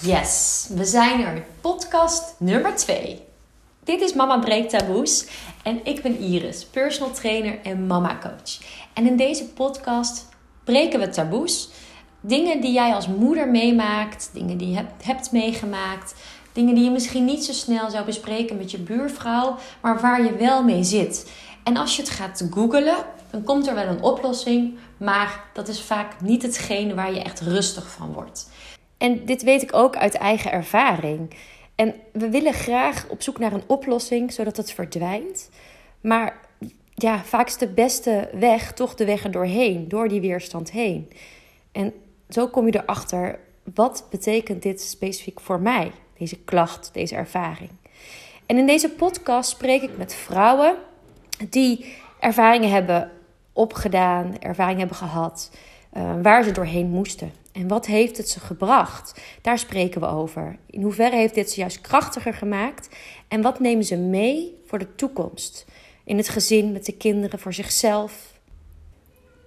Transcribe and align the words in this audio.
Yes, 0.00 0.66
we 0.74 0.84
zijn 0.84 1.20
er. 1.20 1.44
Podcast 1.60 2.34
nummer 2.38 2.76
2. 2.76 3.22
Dit 3.84 4.00
is 4.00 4.12
Mama 4.12 4.38
Breekt 4.38 4.70
Taboes 4.70 5.26
en 5.62 5.80
ik 5.84 6.02
ben 6.02 6.18
Iris, 6.18 6.64
personal 6.64 7.12
trainer 7.12 7.58
en 7.62 7.86
mama 7.86 8.18
coach. 8.20 8.58
En 8.94 9.06
in 9.06 9.16
deze 9.16 9.44
podcast 9.44 10.28
breken 10.64 11.00
we 11.00 11.08
taboes. 11.08 11.68
Dingen 12.20 12.60
die 12.60 12.72
jij 12.72 12.94
als 12.94 13.08
moeder 13.08 13.48
meemaakt, 13.48 14.30
dingen 14.32 14.56
die 14.56 14.70
je 14.70 14.84
hebt, 15.02 15.32
meegemaakt, 15.32 16.14
dingen 16.52 16.74
die 16.74 16.84
je 16.84 16.90
misschien 16.90 17.24
niet 17.24 17.44
zo 17.44 17.52
snel 17.52 17.90
zou 17.90 18.04
bespreken 18.04 18.56
met 18.56 18.70
je 18.70 18.78
buurvrouw, 18.78 19.56
maar 19.80 20.00
waar 20.00 20.24
je 20.24 20.36
wel 20.36 20.62
mee 20.62 20.82
zit. 20.82 21.30
En 21.62 21.76
als 21.76 21.96
je 21.96 22.02
het 22.02 22.10
gaat 22.10 22.46
googelen, 22.50 22.96
dan 23.30 23.42
komt 23.42 23.66
er 23.66 23.74
wel 23.74 23.86
een 23.86 24.02
oplossing, 24.02 24.78
maar 24.96 25.44
dat 25.52 25.68
is 25.68 25.80
vaak 25.80 26.20
niet 26.20 26.42
hetgene 26.42 26.94
waar 26.94 27.14
je 27.14 27.22
echt 27.22 27.40
rustig 27.40 27.90
van 27.90 28.12
wordt. 28.12 28.48
En 28.98 29.24
dit 29.24 29.42
weet 29.42 29.62
ik 29.62 29.74
ook 29.74 29.96
uit 29.96 30.14
eigen 30.14 30.52
ervaring. 30.52 31.34
En 31.74 31.94
we 32.12 32.28
willen 32.28 32.52
graag 32.52 33.08
op 33.08 33.22
zoek 33.22 33.38
naar 33.38 33.52
een 33.52 33.62
oplossing 33.66 34.32
zodat 34.32 34.56
het 34.56 34.72
verdwijnt. 34.72 35.50
Maar 36.00 36.40
ja, 36.94 37.24
vaak 37.24 37.46
is 37.46 37.56
de 37.56 37.68
beste 37.68 38.30
weg 38.32 38.72
toch 38.72 38.94
de 38.94 39.04
weg 39.04 39.24
er 39.24 39.30
doorheen, 39.30 39.88
door 39.88 40.08
die 40.08 40.20
weerstand 40.20 40.70
heen. 40.70 41.10
En 41.72 41.92
zo 42.28 42.48
kom 42.48 42.66
je 42.66 42.82
erachter, 42.82 43.38
wat 43.74 44.06
betekent 44.10 44.62
dit 44.62 44.80
specifiek 44.80 45.40
voor 45.40 45.60
mij, 45.60 45.90
deze 46.18 46.38
klacht, 46.38 46.90
deze 46.92 47.14
ervaring? 47.14 47.70
En 48.46 48.56
in 48.56 48.66
deze 48.66 48.90
podcast 48.90 49.50
spreek 49.50 49.82
ik 49.82 49.96
met 49.96 50.14
vrouwen 50.14 50.76
die 51.48 51.94
ervaringen 52.20 52.70
hebben 52.70 53.10
opgedaan, 53.52 54.38
ervaring 54.38 54.78
hebben 54.78 54.96
gehad, 54.96 55.50
uh, 55.98 56.14
waar 56.22 56.44
ze 56.44 56.52
doorheen 56.52 56.88
moesten. 56.88 57.32
En 57.52 57.68
wat 57.68 57.86
heeft 57.86 58.16
het 58.16 58.28
ze 58.28 58.40
gebracht? 58.40 59.20
Daar 59.42 59.58
spreken 59.58 60.00
we 60.00 60.06
over. 60.06 60.58
In 60.66 60.82
hoeverre 60.82 61.16
heeft 61.16 61.34
dit 61.34 61.50
ze 61.50 61.60
juist 61.60 61.80
krachtiger 61.80 62.34
gemaakt? 62.34 62.88
En 63.28 63.42
wat 63.42 63.60
nemen 63.60 63.84
ze 63.84 63.96
mee 63.96 64.60
voor 64.66 64.78
de 64.78 64.94
toekomst? 64.94 65.66
In 66.04 66.16
het 66.16 66.28
gezin, 66.28 66.72
met 66.72 66.86
de 66.86 66.96
kinderen, 66.96 67.38
voor 67.38 67.52
zichzelf. 67.52 68.40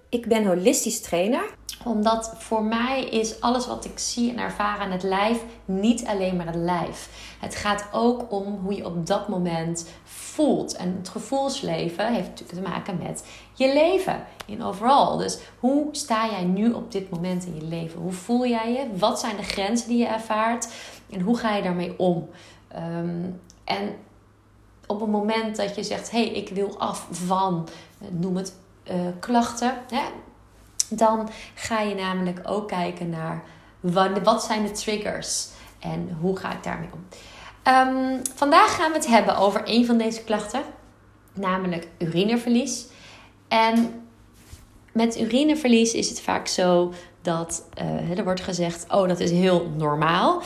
Ik 0.08 0.26
ben 0.26 0.46
holistisch 0.46 1.00
trainer 1.00 1.44
omdat 1.84 2.34
voor 2.38 2.62
mij 2.62 3.04
is 3.04 3.40
alles 3.40 3.66
wat 3.66 3.84
ik 3.84 3.98
zie 3.98 4.30
en 4.30 4.38
ervaar 4.38 4.78
aan 4.78 4.90
het 4.90 5.02
lijf 5.02 5.44
niet 5.64 6.06
alleen 6.06 6.36
maar 6.36 6.46
het 6.46 6.54
lijf. 6.54 7.08
Het 7.40 7.54
gaat 7.54 7.88
ook 7.92 8.32
om 8.32 8.58
hoe 8.62 8.74
je 8.74 8.86
op 8.86 9.06
dat 9.06 9.28
moment 9.28 9.88
voelt. 10.04 10.76
En 10.76 10.94
het 10.98 11.08
gevoelsleven 11.08 12.12
heeft 12.12 12.28
natuurlijk 12.28 12.64
te 12.64 12.70
maken 12.70 12.98
met 13.02 13.24
je 13.52 13.72
leven 13.72 14.24
in 14.46 14.62
overal. 14.62 15.16
Dus 15.16 15.38
hoe 15.60 15.88
sta 15.90 16.30
jij 16.30 16.44
nu 16.44 16.72
op 16.72 16.92
dit 16.92 17.10
moment 17.10 17.46
in 17.46 17.54
je 17.54 17.64
leven? 17.64 18.00
Hoe 18.00 18.12
voel 18.12 18.46
jij 18.46 18.72
je? 18.72 18.98
Wat 18.98 19.20
zijn 19.20 19.36
de 19.36 19.42
grenzen 19.42 19.88
die 19.88 19.98
je 19.98 20.06
ervaart? 20.06 20.68
En 21.10 21.20
hoe 21.20 21.36
ga 21.36 21.56
je 21.56 21.62
daarmee 21.62 21.98
om? 21.98 22.28
Ehm, 22.68 23.30
en 23.64 23.94
op 24.86 25.00
het 25.00 25.10
moment 25.10 25.56
dat 25.56 25.74
je 25.74 25.82
zegt: 25.82 26.10
hé, 26.10 26.24
hey, 26.24 26.32
ik 26.34 26.48
wil 26.48 26.78
af 26.78 27.06
van, 27.10 27.68
noem 28.10 28.36
het 28.36 28.54
uh, 28.90 28.94
klachten. 29.20 29.74
Hè? 29.88 30.02
Dan 30.96 31.28
ga 31.54 31.80
je 31.80 31.94
namelijk 31.94 32.40
ook 32.44 32.68
kijken 32.68 33.10
naar 33.10 33.42
wat, 34.22 34.44
zijn 34.44 34.66
de 34.66 34.70
triggers 34.70 35.48
en 35.78 36.16
hoe 36.20 36.36
ga 36.36 36.52
ik 36.52 36.62
daarmee 36.62 36.88
om. 36.92 37.06
Um, 37.72 38.20
vandaag 38.34 38.76
gaan 38.76 38.90
we 38.90 38.96
het 38.96 39.06
hebben 39.06 39.36
over 39.36 39.62
een 39.64 39.86
van 39.86 39.98
deze 39.98 40.24
klachten, 40.24 40.62
namelijk 41.32 41.88
urineverlies. 41.98 42.86
En 43.48 44.02
met 44.92 45.20
urineverlies 45.20 45.92
is 45.92 46.08
het 46.08 46.20
vaak 46.20 46.46
zo 46.46 46.92
dat 47.22 47.64
uh, 47.82 48.18
er 48.18 48.24
wordt 48.24 48.40
gezegd: 48.40 48.84
oh, 48.88 49.08
dat 49.08 49.20
is 49.20 49.30
heel 49.30 49.72
normaal. 49.76 50.42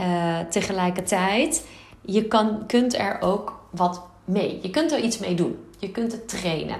Uh, 0.00 0.38
tegelijkertijd, 0.40 1.66
je 2.00 2.24
kan, 2.24 2.66
kunt 2.66 2.94
er 2.94 3.20
ook 3.20 3.60
wat 3.70 4.02
mee. 4.24 4.58
Je 4.62 4.70
kunt 4.70 4.92
er 4.92 5.00
iets 5.00 5.18
mee 5.18 5.34
doen. 5.34 5.64
Je 5.78 5.90
kunt 5.90 6.12
het 6.12 6.28
trainen. 6.28 6.76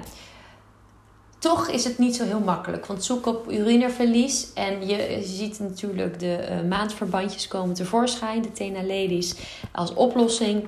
Toch 1.43 1.69
is 1.69 1.85
het 1.85 1.99
niet 1.99 2.17
zo 2.17 2.25
heel 2.25 2.41
makkelijk. 2.41 2.87
Want 2.87 3.05
zoek 3.05 3.27
op 3.27 3.53
urineverlies 3.53 4.53
en 4.53 4.87
je 4.87 5.21
ziet 5.23 5.61
natuurlijk 5.61 6.19
de 6.19 6.49
uh, 6.51 6.69
maandverbandjes 6.69 7.49
komen 7.49 7.75
tevoorschijn, 7.75 8.43
de 8.43 8.53
Tena 8.53 8.81
Ladies, 8.81 9.35
als 9.73 9.95
oplossing. 9.95 10.67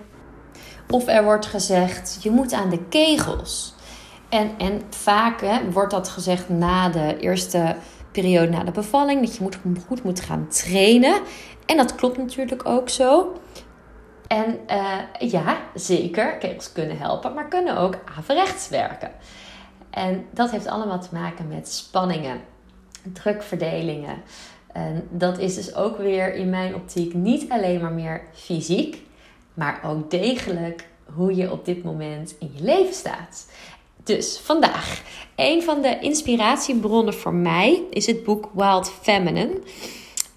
Of 0.91 1.07
er 1.07 1.25
wordt 1.25 1.47
gezegd, 1.47 2.19
je 2.23 2.31
moet 2.31 2.53
aan 2.53 2.71
de 2.71 2.84
kegels. 2.89 3.75
En, 4.29 4.51
en 4.59 4.83
vaak 4.91 5.41
hè, 5.41 5.71
wordt 5.71 5.91
dat 5.91 6.09
gezegd 6.09 6.49
na 6.49 6.89
de 6.89 7.17
eerste 7.19 7.77
periode 8.13 8.51
na 8.51 8.65
de 8.65 8.71
bevalling, 8.71 9.21
dat 9.21 9.37
je 9.37 9.43
moet, 9.43 9.59
goed 9.87 10.03
moet 10.03 10.21
gaan 10.21 10.49
trainen. 10.49 11.21
En 11.67 11.77
dat 11.77 11.95
klopt 11.95 12.19
natuurlijk 12.19 12.69
ook 12.69 12.89
zo. 12.89 13.41
En 14.27 14.59
uh, 14.71 15.31
ja, 15.31 15.57
zeker, 15.75 16.37
kegels 16.39 16.73
kunnen 16.73 16.99
helpen, 16.99 17.34
maar 17.34 17.49
kunnen 17.49 17.77
ook 17.77 17.95
averechts 18.17 18.69
werken. 18.69 19.11
En 19.94 20.27
dat 20.31 20.50
heeft 20.50 20.66
allemaal 20.66 21.00
te 21.00 21.09
maken 21.12 21.49
met 21.49 21.69
spanningen, 21.69 22.41
drukverdelingen. 23.12 24.22
En 24.72 25.09
dat 25.10 25.38
is 25.38 25.55
dus 25.55 25.75
ook 25.75 25.99
weer 25.99 26.34
in 26.34 26.50
mijn 26.50 26.75
optiek 26.75 27.15
niet 27.15 27.50
alleen 27.50 27.81
maar 27.81 27.93
meer 27.93 28.22
fysiek, 28.33 29.03
maar 29.54 29.81
ook 29.84 30.10
degelijk 30.10 30.88
hoe 31.15 31.34
je 31.34 31.53
op 31.53 31.65
dit 31.65 31.84
moment 31.84 32.34
in 32.38 32.50
je 32.54 32.62
leven 32.62 32.94
staat. 32.94 33.47
Dus 34.04 34.38
vandaag, 34.38 35.03
een 35.37 35.62
van 35.62 35.83
de 35.83 35.99
inspiratiebronnen 35.99 37.15
voor 37.15 37.34
mij 37.34 37.83
is 37.91 38.06
het 38.06 38.25
boek 38.25 38.50
Wild 38.54 38.93
Feminine. 39.03 39.60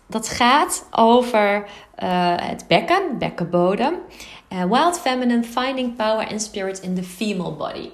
Dat 0.08 0.30
gaat 0.30 0.88
over 0.92 1.56
uh, 2.04 2.36
het 2.42 2.66
bekken, 2.68 3.18
bekkenbodem. 3.20 3.94
Uh, 4.54 4.64
Wild 4.64 5.00
Feminine, 5.00 5.44
Finding 5.44 5.96
Power 5.96 6.28
and 6.28 6.42
Spirit 6.42 6.80
in 6.80 6.96
the 6.96 7.04
Female 7.04 7.52
Body. 7.52 7.90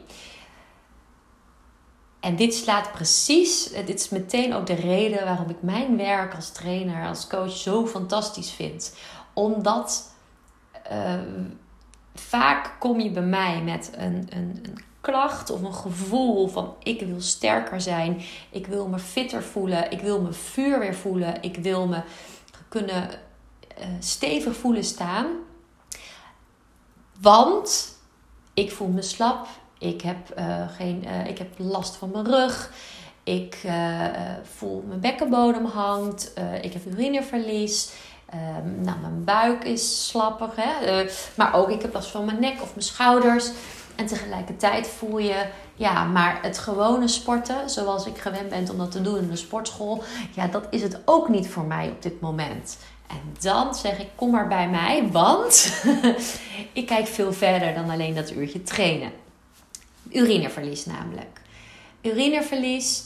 En 2.24 2.36
dit 2.36 2.54
slaat 2.54 2.92
precies, 2.92 3.70
dit 3.70 4.00
is 4.00 4.10
meteen 4.10 4.54
ook 4.54 4.66
de 4.66 4.74
reden 4.74 5.26
waarom 5.26 5.50
ik 5.50 5.62
mijn 5.62 5.98
werk 5.98 6.36
als 6.36 6.52
trainer, 6.52 7.08
als 7.08 7.28
coach 7.28 7.52
zo 7.52 7.88
fantastisch 7.88 8.52
vind. 8.52 8.96
Omdat 9.34 10.12
uh, 10.92 11.14
vaak 12.16 12.76
kom 12.80 13.00
je 13.00 13.12
bij 13.12 13.24
mij 13.24 13.62
met 13.62 13.92
een, 13.96 14.28
een, 14.30 14.60
een 14.64 14.78
klacht 15.02 15.50
of 15.50 15.62
een 15.62 15.74
gevoel 15.74 16.48
van 16.48 16.76
ik 16.84 17.02
wil 17.02 17.22
sterker 17.22 17.82
zijn, 17.82 18.22
ik 18.50 18.68
wil 18.68 18.88
me 18.88 19.00
fitter 19.00 19.44
voelen, 19.44 19.92
ik 19.92 20.02
wil 20.02 20.22
me 20.22 20.34
vuur 20.34 20.80
weer 20.80 20.96
voelen, 20.96 21.42
ik 21.42 21.56
wil 21.56 21.88
me 21.88 22.02
kunnen 22.70 23.10
uh, 23.80 23.86
stevig 24.00 24.56
voelen 24.56 24.84
staan. 24.84 25.28
Want 27.20 27.98
ik 28.54 28.72
voel 28.72 28.88
me 28.88 29.02
slap, 29.02 29.48
ik 29.84 30.02
heb, 30.02 30.40
uh, 30.40 30.46
geen, 30.78 31.04
uh, 31.06 31.28
ik 31.28 31.38
heb 31.38 31.48
last 31.58 31.96
van 31.96 32.10
mijn 32.12 32.26
rug. 32.26 32.72
Ik 33.24 33.62
uh, 33.66 34.06
voel 34.44 34.84
mijn 34.88 35.00
bekkenbodem 35.00 35.66
hangt. 35.66 36.34
ik 36.62 36.74
heb 36.74 36.86
urineverlies. 36.86 37.92
Um, 38.34 38.82
nou, 38.82 38.98
mijn 39.00 39.24
buik 39.24 39.64
is 39.64 40.08
slappig. 40.08 40.56
Hè? 40.56 41.06
maar 41.36 41.54
ook 41.56 41.70
ik 41.70 41.82
heb 41.82 41.94
last 41.94 42.10
van 42.10 42.26
mijn 42.26 42.40
nek 42.40 42.62
of 42.62 42.70
mijn 42.76 42.86
schouders. 42.86 43.52
En 43.96 44.06
tegelijkertijd 44.06 44.88
voel 44.88 45.18
je, 45.18 45.46
ja, 45.76 46.04
maar 46.04 46.40
het 46.42 46.58
gewone 46.58 47.08
sporten, 47.08 47.70
zoals 47.70 48.06
ik 48.06 48.18
gewend 48.18 48.50
ben 48.50 48.70
om 48.72 48.78
dat 48.78 48.92
te 48.92 49.02
doen 49.02 49.18
in 49.18 49.30
de 49.30 49.36
sportschool, 49.36 50.04
ja, 50.36 50.48
dat 50.48 50.68
is 50.70 50.82
het 50.82 51.00
ook 51.06 51.30
niet 51.30 51.48
voor 51.48 51.64
mij 51.64 51.90
op 51.90 52.02
dit 52.02 52.22
moment. 52.22 52.78
En 53.08 53.36
dan 53.40 53.76
zeg 53.76 54.00
ik, 54.00 54.08
kom 54.16 54.32
maar 54.32 54.48
bij 54.48 54.70
mij, 54.70 55.10
want 55.12 55.84
ik 56.74 56.86
kijk 56.86 57.08
veel 57.08 57.34
verder 57.34 57.74
dan 57.74 57.90
alleen 57.90 58.16
dat 58.16 58.32
uurtje 58.32 58.64
trainen. 58.64 59.12
Urineverlies 60.14 60.86
namelijk. 60.86 61.42
Urineverlies. 62.02 63.04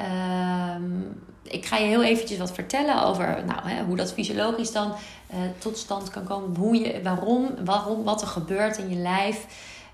Um, 0.00 1.22
ik 1.42 1.66
ga 1.66 1.76
je 1.76 1.86
heel 1.86 2.02
eventjes 2.02 2.38
wat 2.38 2.52
vertellen 2.52 3.02
over 3.02 3.44
nou, 3.44 3.68
hè, 3.68 3.84
hoe 3.84 3.96
dat 3.96 4.12
fysiologisch 4.12 4.72
dan 4.72 4.88
uh, 4.88 5.36
tot 5.58 5.78
stand 5.78 6.10
kan 6.10 6.24
komen. 6.24 6.56
Hoe 6.56 6.76
je, 6.76 7.02
waarom, 7.02 7.64
waarom, 7.64 8.04
wat 8.04 8.20
er 8.20 8.26
gebeurt 8.26 8.76
in 8.76 8.88
je 8.88 8.96
lijf. 8.96 9.46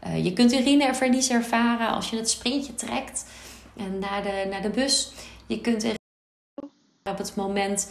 Uh, 0.06 0.24
je 0.24 0.32
kunt 0.32 0.52
urineverlies 0.52 1.30
ervaren 1.30 1.88
als 1.88 2.10
je 2.10 2.16
het 2.16 2.30
sprintje 2.30 2.74
trekt 2.74 3.26
en 3.76 3.98
naar, 3.98 4.22
de, 4.22 4.46
naar 4.50 4.62
de 4.62 4.70
bus. 4.70 5.12
Je 5.46 5.60
kunt 5.60 5.84
op 7.04 7.18
het 7.18 7.34
moment 7.34 7.88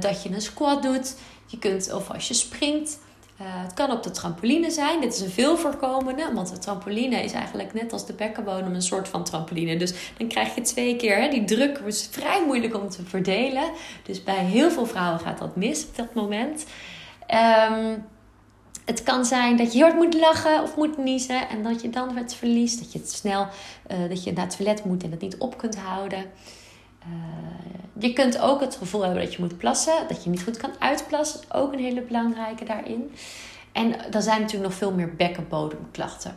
dat 0.00 0.22
je 0.22 0.30
een 0.30 0.40
squat 0.40 0.82
doet. 0.82 1.14
Je 1.46 1.58
kunt, 1.58 1.92
of 1.92 2.10
als 2.10 2.28
je 2.28 2.34
springt. 2.34 2.98
Uh, 3.42 3.48
het 3.62 3.74
kan 3.74 3.90
op 3.90 4.02
de 4.02 4.10
trampoline 4.10 4.70
zijn. 4.70 5.00
Dit 5.00 5.14
is 5.14 5.20
een 5.20 5.30
veel 5.30 5.56
voorkomende, 5.56 6.32
want 6.34 6.50
de 6.50 6.58
trampoline 6.58 7.24
is 7.24 7.32
eigenlijk 7.32 7.74
net 7.74 7.92
als 7.92 8.06
de 8.06 8.12
bekkenbodem 8.12 8.74
een 8.74 8.82
soort 8.82 9.08
van 9.08 9.24
trampoline. 9.24 9.76
Dus 9.76 9.94
dan 10.18 10.28
krijg 10.28 10.54
je 10.54 10.60
twee 10.60 10.96
keer 10.96 11.16
hè, 11.16 11.28
die 11.28 11.44
druk. 11.44 11.78
is 11.78 12.08
vrij 12.10 12.42
moeilijk 12.46 12.76
om 12.76 12.88
te 12.88 13.02
verdelen. 13.04 13.70
Dus 14.02 14.22
bij 14.22 14.44
heel 14.44 14.70
veel 14.70 14.86
vrouwen 14.86 15.20
gaat 15.20 15.38
dat 15.38 15.56
mis 15.56 15.84
op 15.84 15.96
dat 15.96 16.14
moment. 16.14 16.64
Um, 17.70 18.04
het 18.84 19.02
kan 19.02 19.24
zijn 19.24 19.56
dat 19.56 19.72
je 19.72 19.78
heel 19.78 19.86
hard 19.86 20.02
moet 20.02 20.14
lachen 20.14 20.62
of 20.62 20.76
moet 20.76 20.98
niezen 20.98 21.48
en 21.48 21.62
dat 21.62 21.82
je 21.82 21.90
dan 21.90 22.16
het 22.16 22.34
verliest. 22.34 22.78
Dat 22.78 22.92
je 22.92 22.98
het 22.98 23.10
snel 23.10 23.46
uh, 23.90 24.08
dat 24.08 24.24
je 24.24 24.32
naar 24.32 24.44
het 24.46 24.56
toilet 24.56 24.84
moet 24.84 25.02
en 25.02 25.10
het 25.10 25.20
niet 25.20 25.38
op 25.38 25.58
kunt 25.58 25.76
houden. 25.76 26.24
Je 27.98 28.12
kunt 28.12 28.38
ook 28.38 28.60
het 28.60 28.76
gevoel 28.76 29.02
hebben 29.02 29.22
dat 29.22 29.34
je 29.34 29.42
moet 29.42 29.58
plassen, 29.58 30.08
dat 30.08 30.24
je 30.24 30.30
niet 30.30 30.42
goed 30.42 30.56
kan 30.56 30.70
uitplassen. 30.78 31.40
Ook 31.52 31.72
een 31.72 31.78
hele 31.78 32.00
belangrijke 32.00 32.64
daarin. 32.64 33.14
En 33.72 34.12
er 34.12 34.22
zijn 34.22 34.40
natuurlijk 34.40 34.70
nog 34.70 34.78
veel 34.78 34.92
meer 34.92 35.14
bekkenbodemklachten. 35.14 36.36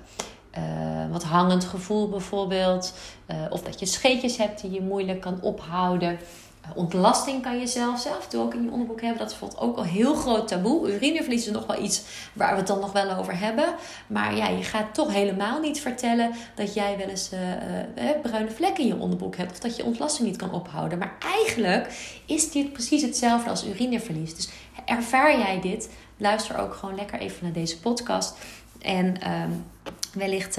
Uh, 0.57 1.11
wat 1.11 1.23
hangend 1.23 1.63
gevoel 1.63 2.09
bijvoorbeeld. 2.09 2.93
Uh, 3.27 3.37
of 3.49 3.61
dat 3.61 3.79
je 3.79 3.85
scheetjes 3.85 4.37
hebt 4.37 4.61
die 4.61 4.71
je 4.71 4.81
moeilijk 4.81 5.21
kan 5.21 5.41
ophouden. 5.41 6.19
Eh, 6.65 6.77
ontlasting 6.77 7.41
kan 7.41 7.59
je 7.59 7.67
zelf 7.67 7.99
zelf 7.99 8.33
ook 8.35 8.53
in 8.53 8.63
je 8.63 8.71
onderbroek 8.71 9.01
hebben. 9.01 9.19
Dat 9.19 9.31
is 9.31 9.39
bijvoorbeeld 9.39 9.69
ook 9.69 9.77
al 9.77 9.83
heel 9.83 10.15
groot 10.15 10.47
taboe. 10.47 10.93
Urineverlies 10.93 11.45
is 11.45 11.51
nog 11.51 11.65
wel 11.65 11.83
iets 11.83 12.01
waar 12.33 12.51
we 12.51 12.57
het 12.57 12.67
dan 12.67 12.79
nog 12.79 12.91
wel 12.91 13.11
over 13.11 13.39
hebben. 13.39 13.75
Maar 14.07 14.35
ja, 14.35 14.47
je 14.47 14.63
gaat 14.63 14.93
toch 14.93 15.13
helemaal 15.13 15.59
niet 15.59 15.79
vertellen 15.79 16.31
dat 16.55 16.73
jij 16.73 16.97
wel 16.97 17.07
eens 17.07 17.29
uh, 17.33 18.09
bruine 18.21 18.51
vlekken 18.51 18.83
in 18.83 18.89
je 18.89 18.99
onderbroek 18.99 19.35
hebt. 19.35 19.51
Of 19.51 19.59
dat 19.59 19.75
je 19.75 19.85
ontlasting 19.85 20.27
niet 20.27 20.37
kan 20.37 20.51
ophouden. 20.51 20.97
Maar 20.97 21.15
eigenlijk 21.19 21.87
is 22.25 22.51
dit 22.51 22.73
precies 22.73 23.01
hetzelfde 23.01 23.49
als 23.49 23.65
urineverlies. 23.65 24.35
Dus 24.35 24.49
ervaar 24.85 25.37
jij 25.37 25.61
dit? 25.61 25.89
Luister 26.17 26.57
ook 26.57 26.73
gewoon 26.73 26.95
lekker 26.95 27.19
even 27.19 27.43
naar 27.43 27.53
deze 27.53 27.79
podcast. 27.79 28.37
En 28.81 29.31
um, 29.31 29.65
wellicht 30.13 30.57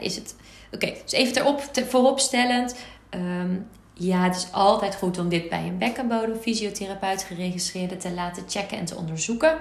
is 0.00 0.16
het. 0.16 0.34
Oké, 0.72 0.92
dus 1.02 1.12
even 1.12 1.36
erop, 1.36 1.60
te, 1.72 1.86
vooropstellend. 1.86 2.74
Um, 3.10 3.66
ja, 3.98 4.22
het 4.22 4.36
is 4.36 4.52
altijd 4.52 4.96
goed 4.96 5.18
om 5.18 5.28
dit 5.28 5.48
bij 5.48 5.66
een 5.66 5.78
bekkenbodemfysiotherapeut 5.78 7.22
geregistreerde 7.22 7.96
te 7.96 8.10
laten 8.10 8.42
checken 8.46 8.78
en 8.78 8.84
te 8.84 8.96
onderzoeken. 8.96 9.58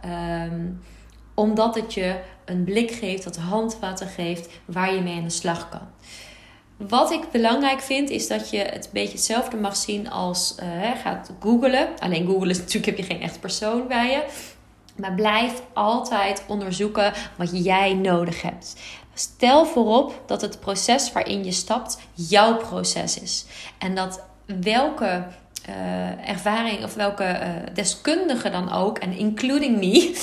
Ehm, 0.00 0.66
omdat 1.34 1.74
het 1.74 1.94
je 1.94 2.20
een 2.44 2.64
blik 2.64 2.90
geeft, 2.90 3.24
dat 3.24 3.36
handvatten 3.36 4.06
geeft 4.06 4.48
waar 4.64 4.94
je 4.94 5.00
mee 5.00 5.16
aan 5.16 5.22
de 5.22 5.30
slag 5.30 5.68
kan. 5.68 5.88
Wat 6.88 7.10
ik 7.10 7.30
belangrijk 7.30 7.80
vind, 7.80 8.10
is 8.10 8.28
dat 8.28 8.50
je 8.50 8.58
het 8.58 8.84
een 8.84 8.90
beetje 8.92 9.12
hetzelfde 9.12 9.56
mag 9.56 9.76
zien 9.76 10.10
als 10.10 10.54
uh, 10.62 10.90
gaat 11.02 11.30
googlen. 11.40 11.88
Alleen 11.98 12.26
googlen 12.26 12.50
is 12.50 12.58
natuurlijk 12.58 12.86
heb 12.86 12.96
je 12.96 13.14
geen 13.14 13.22
echt 13.22 13.40
persoon 13.40 13.88
bij 13.88 14.10
je. 14.10 14.24
Maar 14.96 15.14
blijf 15.14 15.62
altijd 15.72 16.44
onderzoeken 16.48 17.12
wat 17.36 17.64
jij 17.64 17.94
nodig 17.94 18.42
hebt. 18.42 18.76
Stel 19.20 19.66
voorop 19.66 20.22
dat 20.26 20.40
het 20.40 20.60
proces 20.60 21.12
waarin 21.12 21.44
je 21.44 21.52
stapt 21.52 21.98
jouw 22.12 22.56
proces 22.56 23.20
is. 23.20 23.44
En 23.78 23.94
dat 23.94 24.22
welke 24.60 25.26
uh, 25.68 26.28
ervaring 26.28 26.84
of 26.84 26.94
welke 26.94 27.24
uh, 27.24 27.74
deskundige 27.74 28.50
dan 28.50 28.72
ook, 28.72 28.98
en 28.98 29.12
including 29.12 29.78
me, 29.78 30.14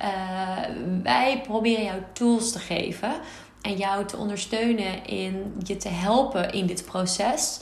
uh, 0.00 0.58
wij 1.12 1.40
proberen 1.46 1.84
jou 1.84 2.00
tools 2.12 2.52
te 2.52 2.58
geven 2.58 3.12
en 3.62 3.76
jou 3.76 4.06
te 4.06 4.16
ondersteunen 4.16 5.06
in 5.06 5.54
je 5.62 5.76
te 5.76 5.88
helpen 5.88 6.52
in 6.52 6.66
dit 6.66 6.84
proces. 6.84 7.60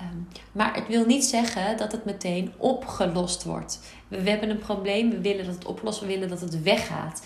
Um, 0.00 0.28
maar 0.52 0.74
het 0.74 0.88
wil 0.88 1.06
niet 1.06 1.24
zeggen 1.24 1.76
dat 1.76 1.92
het 1.92 2.04
meteen 2.04 2.52
opgelost 2.56 3.44
wordt. 3.44 3.80
We, 4.08 4.30
hebben 4.30 4.50
een 4.50 4.58
probleem, 4.58 5.10
we 5.10 5.20
willen 5.20 5.44
dat 5.46 5.54
het 5.54 5.66
oplost, 5.66 6.00
we 6.00 6.06
willen 6.06 6.28
dat 6.28 6.40
het 6.40 6.62
weggaat 6.62 7.22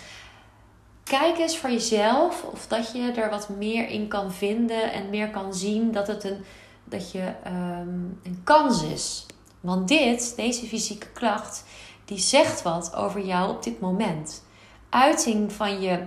kijk 1.03 1.37
eens 1.37 1.57
voor 1.57 1.69
jezelf 1.69 2.43
of 2.43 2.67
dat 2.67 2.91
je 2.91 3.11
er 3.11 3.29
wat 3.29 3.49
meer 3.49 3.89
in 3.89 4.07
kan 4.07 4.33
vinden 4.33 4.91
en 4.91 5.09
meer 5.09 5.29
kan 5.29 5.53
zien 5.53 5.91
dat 5.91 6.07
het 6.07 6.23
een, 6.23 6.43
dat 6.83 7.11
je, 7.11 7.31
um, 7.47 8.19
een 8.23 8.41
kans 8.43 8.83
is. 8.83 9.25
Want 9.59 9.87
dit, 9.87 10.33
deze 10.35 10.65
fysieke 10.65 11.07
klacht, 11.07 11.63
die 12.05 12.17
zegt 12.17 12.61
wat 12.61 12.95
over 12.95 13.25
jou 13.25 13.49
op 13.49 13.63
dit 13.63 13.79
moment. 13.79 14.43
Uiting 14.89 15.51
van 15.51 15.81
je 15.81 15.99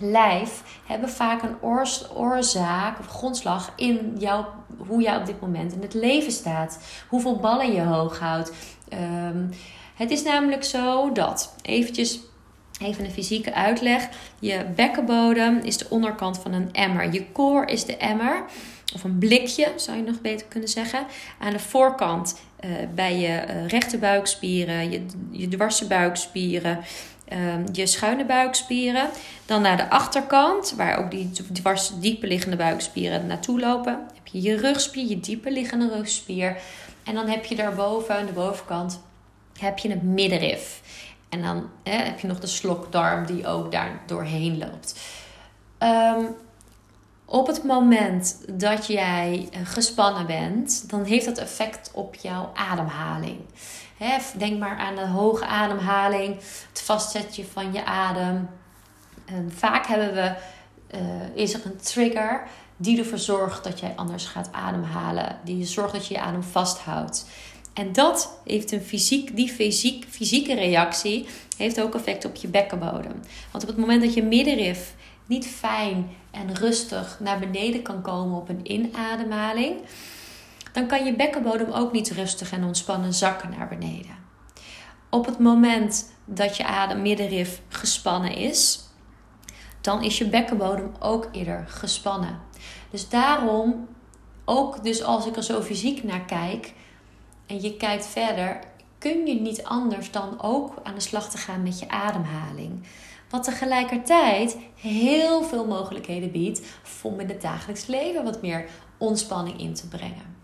lijf 0.00 0.62
hebben 0.86 1.10
vaak 1.10 1.42
een 1.42 1.62
oorzaak 2.14 2.98
of 2.98 3.06
grondslag 3.06 3.72
in 3.76 4.14
jou, 4.18 4.44
hoe 4.86 5.02
jij 5.02 5.16
op 5.16 5.26
dit 5.26 5.40
moment 5.40 5.72
in 5.72 5.82
het 5.82 5.94
leven 5.94 6.32
staat. 6.32 6.78
Hoeveel 7.08 7.36
ballen 7.36 7.72
je 7.72 7.82
hoog 7.82 8.18
houdt. 8.18 8.52
Um, 8.92 9.50
het 9.94 10.10
is 10.10 10.22
namelijk 10.22 10.64
zo 10.64 11.12
dat, 11.12 11.54
eventjes 11.62 12.20
Even 12.82 13.04
een 13.04 13.10
fysieke 13.10 13.54
uitleg. 13.54 14.08
Je 14.38 14.64
bekkenbodem 14.76 15.58
is 15.58 15.76
de 15.76 15.86
onderkant 15.88 16.38
van 16.38 16.52
een 16.52 16.72
emmer. 16.72 17.12
Je 17.12 17.32
core 17.32 17.72
is 17.72 17.84
de 17.84 17.96
emmer. 17.96 18.44
Of 18.94 19.04
een 19.04 19.18
blikje, 19.18 19.72
zou 19.76 19.96
je 19.96 20.02
nog 20.02 20.20
beter 20.20 20.46
kunnen 20.46 20.68
zeggen. 20.68 21.06
Aan 21.38 21.52
de 21.52 21.58
voorkant 21.58 22.40
uh, 22.64 22.70
bij 22.94 23.18
je 23.18 23.44
uh, 23.48 23.66
rechte 23.66 23.98
buikspieren, 23.98 24.90
je, 24.90 25.06
je 25.30 25.86
buikspieren, 25.88 26.78
uh, 27.32 27.38
je 27.72 27.86
schuine 27.86 28.24
buikspieren. 28.24 29.08
Dan 29.46 29.62
naar 29.62 29.76
de 29.76 29.90
achterkant, 29.90 30.74
waar 30.76 30.98
ook 30.98 31.10
die 31.10 31.30
dwars 31.52 31.92
diepe 32.00 32.26
liggende 32.26 32.56
buikspieren 32.56 33.26
naartoe 33.26 33.60
lopen. 33.60 33.92
heb 34.14 34.26
je 34.26 34.40
je 34.42 34.56
rugspier, 34.56 35.08
je 35.08 35.20
diepe 35.20 35.50
liggende 35.50 35.88
rugspier. 35.88 36.56
En 37.04 37.14
dan 37.14 37.28
heb 37.28 37.44
je 37.44 37.56
daarboven, 37.56 38.16
aan 38.16 38.26
de 38.26 38.32
bovenkant, 38.32 39.00
heb 39.58 39.78
je 39.78 39.90
het 39.90 40.02
middenrif. 40.02 40.80
En 41.30 41.42
dan 41.42 41.70
heb 41.82 42.20
je 42.20 42.26
nog 42.26 42.40
de 42.40 42.46
slokdarm 42.46 43.26
die 43.26 43.46
ook 43.46 43.72
daar 43.72 44.00
doorheen 44.06 44.58
loopt. 44.58 45.00
Um, 45.78 46.36
op 47.24 47.46
het 47.46 47.64
moment 47.64 48.44
dat 48.48 48.86
jij 48.86 49.48
eh, 49.52 49.60
gespannen 49.64 50.26
bent, 50.26 50.90
dan 50.90 51.04
heeft 51.04 51.24
dat 51.24 51.38
effect 51.38 51.90
op 51.94 52.14
jouw 52.14 52.50
ademhaling. 52.54 53.40
denk 54.36 54.58
maar 54.58 54.78
aan 54.78 54.94
de 54.94 55.06
hoge 55.06 55.46
ademhaling, 55.46 56.36
het 56.68 56.82
vastzetten 56.82 57.46
van 57.52 57.72
je 57.72 57.84
adem. 57.84 58.48
Um, 59.32 59.50
vaak 59.50 59.86
hebben 59.86 60.14
we, 60.14 60.34
uh, 60.94 61.36
is 61.42 61.54
er 61.54 61.60
een 61.64 61.76
trigger 61.76 62.42
die 62.76 62.98
ervoor 62.98 63.18
zorgt 63.18 63.64
dat 63.64 63.80
jij 63.80 63.92
anders 63.96 64.26
gaat 64.26 64.48
ademhalen. 64.52 65.36
Die 65.44 65.64
zorgt 65.64 65.92
dat 65.92 66.06
je 66.06 66.14
je 66.14 66.20
adem 66.20 66.42
vasthoudt. 66.42 67.26
En 67.72 67.92
dat 67.92 68.40
heeft 68.44 68.72
een 68.72 68.82
fysiek, 68.82 69.36
die 69.36 69.48
fysiek, 69.48 70.06
fysieke 70.08 70.54
reactie 70.54 71.26
heeft 71.56 71.80
ook 71.80 71.94
effect 71.94 72.24
op 72.24 72.34
je 72.34 72.48
bekkenbodem. 72.48 73.20
Want 73.50 73.62
op 73.62 73.68
het 73.68 73.78
moment 73.78 74.02
dat 74.02 74.14
je 74.14 74.22
middenrif 74.22 74.94
niet 75.26 75.46
fijn 75.46 76.10
en 76.30 76.54
rustig 76.54 77.18
naar 77.20 77.38
beneden 77.38 77.82
kan 77.82 78.02
komen 78.02 78.38
op 78.38 78.48
een 78.48 78.72
inademhaling, 78.72 79.80
dan 80.72 80.86
kan 80.86 81.04
je 81.04 81.16
bekkenbodem 81.16 81.70
ook 81.70 81.92
niet 81.92 82.10
rustig 82.10 82.52
en 82.52 82.64
ontspannen 82.64 83.14
zakken 83.14 83.50
naar 83.58 83.68
beneden. 83.68 84.18
Op 85.10 85.26
het 85.26 85.38
moment 85.38 86.12
dat 86.24 86.56
je 86.56 86.64
adem 86.64 87.02
middenrif 87.02 87.60
gespannen 87.68 88.34
is, 88.34 88.80
dan 89.80 90.02
is 90.02 90.18
je 90.18 90.28
bekkenbodem 90.28 90.92
ook 90.98 91.28
eerder 91.32 91.64
gespannen. 91.68 92.40
Dus 92.90 93.08
daarom, 93.08 93.88
ook 94.44 94.84
dus 94.84 95.02
als 95.02 95.26
ik 95.26 95.36
er 95.36 95.42
zo 95.42 95.60
fysiek 95.60 96.02
naar 96.02 96.24
kijk, 96.24 96.72
en 97.50 97.60
je 97.60 97.76
kijkt 97.76 98.06
verder, 98.06 98.58
kun 98.98 99.26
je 99.26 99.40
niet 99.40 99.64
anders 99.64 100.10
dan 100.10 100.42
ook 100.42 100.74
aan 100.82 100.94
de 100.94 101.00
slag 101.00 101.30
te 101.30 101.38
gaan 101.38 101.62
met 101.62 101.78
je 101.78 101.88
ademhaling. 101.88 102.82
Wat 103.30 103.44
tegelijkertijd 103.44 104.56
heel 104.74 105.42
veel 105.42 105.66
mogelijkheden 105.66 106.30
biedt 106.30 106.62
om 107.02 107.20
in 107.20 107.28
het 107.28 107.42
dagelijks 107.42 107.86
leven 107.86 108.24
wat 108.24 108.42
meer 108.42 108.68
ontspanning 108.98 109.60
in 109.60 109.74
te 109.74 109.88
brengen. 109.88 110.38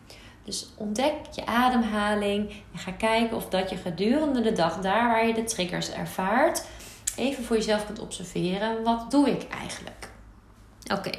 Dus 0.45 0.69
ontdek 0.77 1.15
je 1.35 1.47
ademhaling 1.47 2.51
en 2.73 2.79
ga 2.79 2.93
kijken 2.93 3.37
of 3.37 3.49
dat 3.49 3.71
je 3.71 3.77
gedurende 3.77 4.41
de 4.41 4.53
dag, 4.53 4.81
daar 4.81 5.09
waar 5.09 5.27
je 5.27 5.35
de 5.35 5.45
triggers 5.45 5.91
ervaart, 5.91 6.67
even 7.17 7.45
voor 7.45 7.57
jezelf 7.57 7.87
kunt 7.87 7.99
observeren: 7.99 8.83
wat 8.83 9.11
doe 9.11 9.31
ik 9.31 9.47
eigenlijk? 9.49 10.11
Oké, 10.93 11.11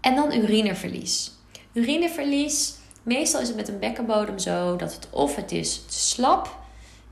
en 0.00 0.14
dan 0.14 0.32
urineverlies. 0.32 1.32
Urineverlies 1.72 2.79
Meestal 3.02 3.40
is 3.40 3.48
het 3.48 3.56
met 3.56 3.68
een 3.68 3.78
bekkenbodem 3.78 4.38
zo 4.38 4.76
dat 4.76 4.94
het 4.94 5.08
of 5.10 5.36
het 5.36 5.52
is 5.52 5.82
slap, 5.86 6.58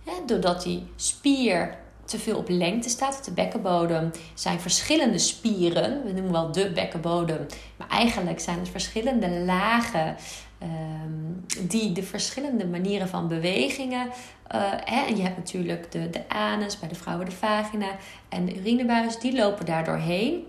hè, 0.04 0.12
doordat 0.26 0.62
die 0.62 0.86
spier 0.96 1.76
te 2.04 2.18
veel 2.18 2.36
op 2.36 2.48
lengte 2.48 2.88
staat. 2.88 3.24
De 3.24 3.30
bekkenbodem 3.30 4.10
zijn 4.34 4.60
verschillende 4.60 5.18
spieren. 5.18 6.04
We 6.04 6.12
noemen 6.12 6.32
wel 6.32 6.52
de 6.52 6.70
bekkenbodem. 6.70 7.46
Maar 7.76 7.88
eigenlijk 7.88 8.40
zijn 8.40 8.58
het 8.58 8.68
verschillende 8.68 9.30
lagen 9.30 10.16
um, 10.62 11.44
die 11.68 11.92
de 11.92 12.02
verschillende 12.02 12.66
manieren 12.66 13.08
van 13.08 13.28
bewegingen. 13.28 14.06
Uh, 14.06 14.12
hè, 14.84 15.04
en 15.06 15.16
je 15.16 15.22
hebt 15.22 15.36
natuurlijk 15.36 15.92
de, 15.92 16.10
de 16.10 16.28
anus, 16.28 16.78
bij 16.78 16.88
de 16.88 16.94
vrouwen 16.94 17.26
de 17.26 17.32
vagina 17.32 17.88
en 18.28 18.44
de 18.44 18.58
urinebuis. 18.58 19.18
Die 19.18 19.36
lopen 19.36 19.66
daar 19.66 19.84
doorheen. 19.84 20.46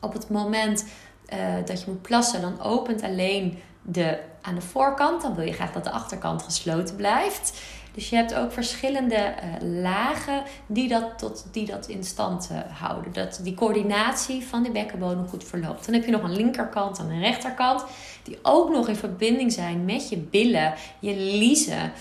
Op 0.00 0.12
het 0.12 0.30
moment 0.30 0.84
uh, 1.32 1.38
dat 1.64 1.80
je 1.80 1.90
moet 1.90 2.02
plassen, 2.02 2.40
dan 2.40 2.60
opent 2.60 3.02
alleen 3.02 3.58
de, 3.82 4.18
aan 4.44 4.54
de 4.54 4.60
voorkant. 4.60 5.22
Dan 5.22 5.34
wil 5.34 5.44
je 5.44 5.52
graag 5.52 5.72
dat 5.72 5.84
de 5.84 5.90
achterkant 5.90 6.42
gesloten 6.42 6.96
blijft. 6.96 7.60
Dus 7.94 8.10
je 8.10 8.16
hebt 8.16 8.34
ook 8.34 8.52
verschillende 8.52 9.14
uh, 9.14 9.82
lagen 9.82 10.42
die 10.66 10.88
dat, 10.88 11.18
tot, 11.18 11.46
die 11.50 11.66
dat 11.66 11.86
in 11.86 12.04
stand 12.04 12.48
uh, 12.52 12.58
houden. 12.80 13.12
Dat 13.12 13.40
die 13.42 13.54
coördinatie 13.54 14.44
van 14.44 14.62
de 14.62 14.70
bekkenbodem 14.70 15.28
goed 15.28 15.44
verloopt. 15.44 15.84
Dan 15.84 15.94
heb 15.94 16.04
je 16.04 16.10
nog 16.10 16.22
een 16.22 16.36
linkerkant 16.36 16.98
en 16.98 17.10
een 17.10 17.20
rechterkant. 17.20 17.84
Die 18.22 18.38
ook 18.42 18.70
nog 18.70 18.88
in 18.88 18.96
verbinding 18.96 19.52
zijn 19.52 19.84
met 19.84 20.08
je 20.08 20.16
billen, 20.16 20.74
je 20.98 21.16
liezen. 21.16 21.92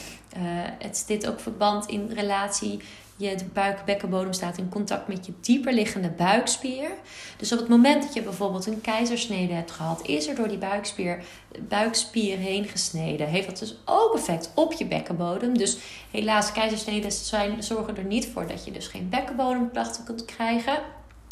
het 0.79 1.03
dit 1.07 1.27
ook 1.27 1.39
verband 1.39 1.88
in 1.88 2.12
relatie 2.13 2.79
je 3.15 3.36
de 3.36 3.46
buik-bekkenbodem 3.46 4.34
staat 4.34 4.58
in 4.58 4.70
contact 4.70 5.08
met 5.08 5.25
je 5.25 5.34
dieper 5.41 5.74
liggende 5.74 6.10
buikspier. 6.10 6.89
Dus 7.38 7.51
op 7.51 7.60
het 7.60 7.67
moment 7.67 8.03
dat 8.03 8.13
je 8.13 8.22
bijvoorbeeld 8.22 8.65
een 8.65 8.82
keizersnede 8.82 9.53
hebt 9.53 9.72
gehad, 9.72 10.08
is 10.08 10.27
er 10.27 10.36
door 10.36 10.48
die 10.48 10.58
buikspier, 10.58 11.24
buikspier 11.60 12.38
heen 12.38 12.65
gesneden. 12.65 13.27
Heeft 13.27 13.48
dat 13.48 13.60
dus 13.60 13.75
ook 13.86 14.15
effect 14.15 14.51
op 14.55 14.74
je 14.74 14.86
bekkenbodem. 14.86 15.58
Dus 15.58 15.77
helaas, 16.12 16.51
keizersneden 16.51 17.12
zijn, 17.12 17.63
zorgen 17.63 17.98
er 17.98 18.03
niet 18.03 18.27
voor 18.34 18.48
dat 18.48 18.65
je 18.65 18.72
dus 18.72 18.88
geen 18.88 19.10
bekkenbodemklachten 19.10 20.03
kunt 20.03 20.25
krijgen. 20.25 20.77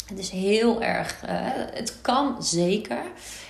Het 0.06 0.18
is 0.18 0.30
heel 0.30 0.82
erg, 0.82 1.22
uh, 1.24 1.30
het 1.74 2.00
kan 2.00 2.42
zeker. 2.42 3.02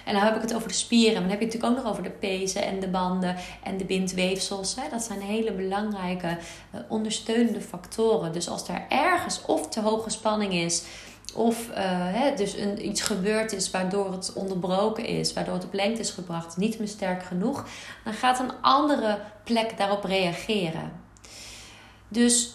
En 0.05 0.15
dan 0.15 0.23
heb 0.23 0.37
ik 0.37 0.43
het 0.43 0.55
over 0.55 0.69
de 0.69 0.75
spieren. 0.75 1.13
Maar 1.13 1.23
dan 1.23 1.31
heb 1.31 1.41
je 1.41 1.45
het 1.45 1.55
natuurlijk 1.55 1.79
ook 1.79 1.85
nog 1.85 1.93
over 1.93 2.11
de 2.11 2.19
pezen 2.19 2.63
en 2.63 2.81
de 2.81 2.89
banden 2.89 3.37
en 3.63 3.77
de 3.77 3.85
bindweefsels. 3.85 4.75
Hè. 4.75 4.83
Dat 4.91 5.03
zijn 5.03 5.21
hele 5.21 5.53
belangrijke 5.53 6.27
uh, 6.27 6.81
ondersteunende 6.89 7.61
factoren. 7.61 8.33
Dus 8.33 8.49
als 8.49 8.69
er 8.69 8.85
ergens 8.89 9.43
of 9.47 9.69
te 9.69 9.81
hoge 9.81 10.11
spanning 10.11 10.53
is, 10.53 10.83
of 11.35 11.69
uh, 11.69 11.77
hè, 12.13 12.35
dus 12.35 12.57
een, 12.57 12.87
iets 12.87 13.01
gebeurd 13.01 13.53
is 13.53 13.71
waardoor 13.71 14.13
het 14.13 14.33
onderbroken 14.33 15.07
is, 15.07 15.33
waardoor 15.33 15.55
het 15.55 15.65
op 15.65 15.73
lengte 15.75 16.01
is 16.01 16.11
gebracht, 16.11 16.57
niet 16.57 16.79
meer 16.79 16.89
sterk 16.89 17.23
genoeg, 17.23 17.67
dan 18.05 18.13
gaat 18.13 18.39
een 18.39 18.53
andere 18.61 19.19
plek 19.45 19.79
daarop 19.79 20.05
reageren. 20.05 20.93
Dus 22.09 22.55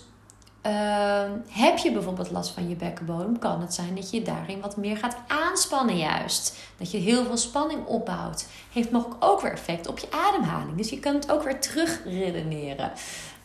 Ehm, 0.68 1.32
heb 1.48 1.78
je 1.78 1.92
bijvoorbeeld 1.92 2.32
last 2.32 2.50
van 2.50 2.70
je 2.70 2.76
bekkenbodem, 2.76 3.40
kan 3.40 3.62
het 3.62 3.74
zijn 3.74 3.96
dat 3.96 4.10
je 4.10 4.22
daarin 4.22 4.62
wat 4.62 4.78
meer 4.78 4.98
gaat 4.98 5.18
aanspannen 5.28 5.98
juist. 5.98 6.58
Dat 6.78 6.92
je 6.92 6.98
heel 6.98 7.26
veel 7.26 7.38
spanning 7.38 7.86
opbouwt. 7.86 8.48
Heeft 8.74 8.92
mogelijk 8.92 9.24
ook 9.24 9.42
weer 9.42 9.52
effect 9.52 9.88
op 9.88 10.00
je 10.00 10.08
ademhaling. 10.12 10.78
Dus 10.78 10.90
je 10.90 11.00
kan 11.00 11.14
het 11.14 11.32
ook 11.32 11.44
weer 11.44 11.60
terugredeneren. 11.60 12.92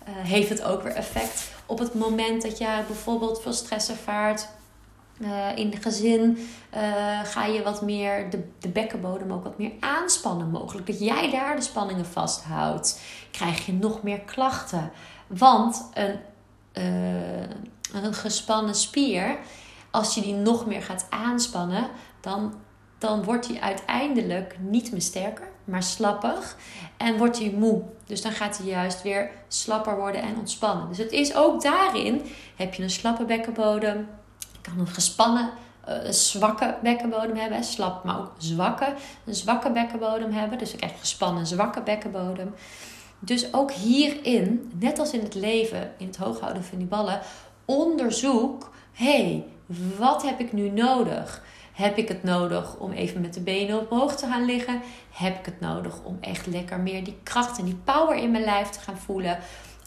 Uh, 0.08 0.14
heeft 0.14 0.48
het 0.48 0.62
ook 0.62 0.82
weer 0.82 0.92
effect 0.92 1.50
op 1.66 1.78
het 1.78 1.94
moment 1.94 2.42
dat 2.42 2.58
je 2.58 2.80
bijvoorbeeld 2.86 3.42
veel 3.42 3.52
stress 3.52 3.88
ervaart. 3.88 4.48
Uh, 5.18 5.56
in 5.56 5.70
het 5.70 5.82
gezin 5.82 6.48
uh, 6.74 7.20
ga 7.24 7.44
je 7.44 7.62
wat 7.62 7.82
meer 7.82 8.30
de, 8.30 8.48
de 8.58 8.68
bekkenbodem 8.68 9.32
ook 9.32 9.44
wat 9.44 9.58
meer 9.58 9.72
aanspannen 9.80 10.50
mogelijk. 10.50 10.86
Dat 10.86 11.00
jij 11.00 11.30
daar 11.30 11.56
de 11.56 11.62
spanningen 11.62 12.06
vasthoudt. 12.06 13.00
Krijg 13.30 13.66
je 13.66 13.72
nog 13.72 14.02
meer 14.02 14.20
klachten. 14.20 14.90
Want 15.26 15.88
een 15.94 16.18
uh, 16.72 18.02
een 18.02 18.14
gespannen 18.14 18.74
spier, 18.74 19.38
als 19.90 20.14
je 20.14 20.20
die 20.20 20.34
nog 20.34 20.66
meer 20.66 20.82
gaat 20.82 21.06
aanspannen, 21.10 21.88
dan, 22.20 22.54
dan 22.98 23.24
wordt 23.24 23.46
die 23.46 23.62
uiteindelijk 23.62 24.56
niet 24.60 24.92
meer 24.92 25.02
sterker, 25.02 25.48
maar 25.64 25.82
slappig. 25.82 26.56
En 26.96 27.18
wordt 27.18 27.38
hij 27.38 27.50
moe. 27.50 27.82
Dus 28.06 28.22
dan 28.22 28.32
gaat 28.32 28.58
hij 28.58 28.66
juist 28.66 29.02
weer 29.02 29.30
slapper 29.48 29.96
worden 29.96 30.22
en 30.22 30.36
ontspannen. 30.38 30.88
Dus 30.88 30.98
het 30.98 31.12
is 31.12 31.34
ook 31.34 31.62
daarin, 31.62 32.22
heb 32.56 32.74
je 32.74 32.82
een 32.82 32.90
slappe 32.90 33.24
bekkenbodem, 33.24 34.08
kan 34.60 34.78
een 34.78 34.86
gespannen 34.86 35.50
uh, 35.88 36.10
zwakke 36.10 36.76
bekkenbodem 36.82 37.36
hebben. 37.36 37.64
Slap, 37.64 38.04
maar 38.04 38.18
ook 38.18 38.32
zwakke. 38.38 38.94
Een 39.24 39.34
zwakke 39.34 39.70
bekkenbodem 39.70 40.32
hebben. 40.32 40.58
Dus 40.58 40.72
ik 40.72 40.78
krijg 40.78 40.98
gespannen 40.98 41.46
zwakke 41.46 41.82
bekkenbodem. 41.82 42.54
Dus 43.24 43.54
ook 43.54 43.72
hierin, 43.72 44.72
net 44.78 44.98
als 44.98 45.12
in 45.12 45.20
het 45.20 45.34
leven, 45.34 45.92
in 45.98 46.06
het 46.06 46.16
hooghouden 46.16 46.64
van 46.64 46.78
die 46.78 46.86
ballen, 46.86 47.20
onderzoek: 47.64 48.70
hey, 48.92 49.44
wat 49.98 50.22
heb 50.22 50.40
ik 50.40 50.52
nu 50.52 50.70
nodig? 50.70 51.42
Heb 51.72 51.96
ik 51.96 52.08
het 52.08 52.22
nodig 52.22 52.76
om 52.76 52.92
even 52.92 53.20
met 53.20 53.34
de 53.34 53.40
benen 53.40 53.90
omhoog 53.90 54.16
te 54.16 54.26
gaan 54.26 54.44
liggen? 54.44 54.80
Heb 55.10 55.38
ik 55.38 55.44
het 55.44 55.60
nodig 55.60 56.02
om 56.02 56.18
echt 56.20 56.46
lekker 56.46 56.80
meer 56.80 57.04
die 57.04 57.16
kracht 57.22 57.58
en 57.58 57.64
die 57.64 57.78
power 57.84 58.16
in 58.16 58.30
mijn 58.30 58.44
lijf 58.44 58.68
te 58.68 58.80
gaan 58.80 58.98
voelen? 58.98 59.38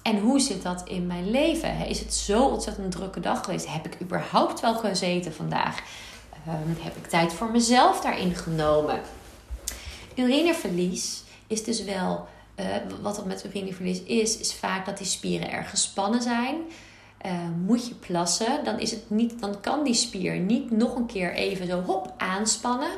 En 0.01 0.19
hoe 0.19 0.39
zit 0.39 0.63
dat 0.63 0.87
in 0.87 1.07
mijn 1.07 1.31
leven? 1.31 1.87
Is 1.87 1.99
het 1.99 2.13
zo 2.13 2.45
ontzettend 2.45 2.91
drukke 2.91 3.19
dag 3.19 3.43
geweest? 3.43 3.73
Heb 3.73 3.85
ik 3.85 4.01
überhaupt 4.01 4.59
wel 4.59 4.75
gezeten 4.75 5.33
vandaag? 5.33 5.79
Um, 6.47 6.77
heb 6.79 6.95
ik 6.95 7.07
tijd 7.07 7.33
voor 7.33 7.51
mezelf 7.51 8.01
daarin 8.01 8.35
genomen? 8.35 8.99
Urineverlies 10.15 11.23
is 11.47 11.63
dus 11.63 11.83
wel 11.83 12.27
uh, 12.59 12.65
wat 13.01 13.17
er 13.17 13.27
met 13.27 13.45
urineverlies 13.45 14.03
is, 14.03 14.37
is 14.37 14.53
vaak 14.53 14.85
dat 14.85 14.97
die 14.97 15.07
spieren 15.07 15.51
erg 15.51 15.69
gespannen 15.69 16.21
zijn. 16.21 16.55
Uh, 17.25 17.31
moet 17.65 17.87
je 17.87 17.95
plassen, 17.95 18.63
dan, 18.63 18.79
is 18.79 18.91
het 18.91 19.09
niet, 19.09 19.41
dan 19.41 19.61
kan 19.61 19.83
die 19.83 19.93
spier 19.93 20.39
niet 20.39 20.71
nog 20.71 20.95
een 20.95 21.05
keer 21.05 21.33
even 21.33 21.67
zo 21.67 21.81
hop 21.81 22.13
aanspannen. 22.17 22.91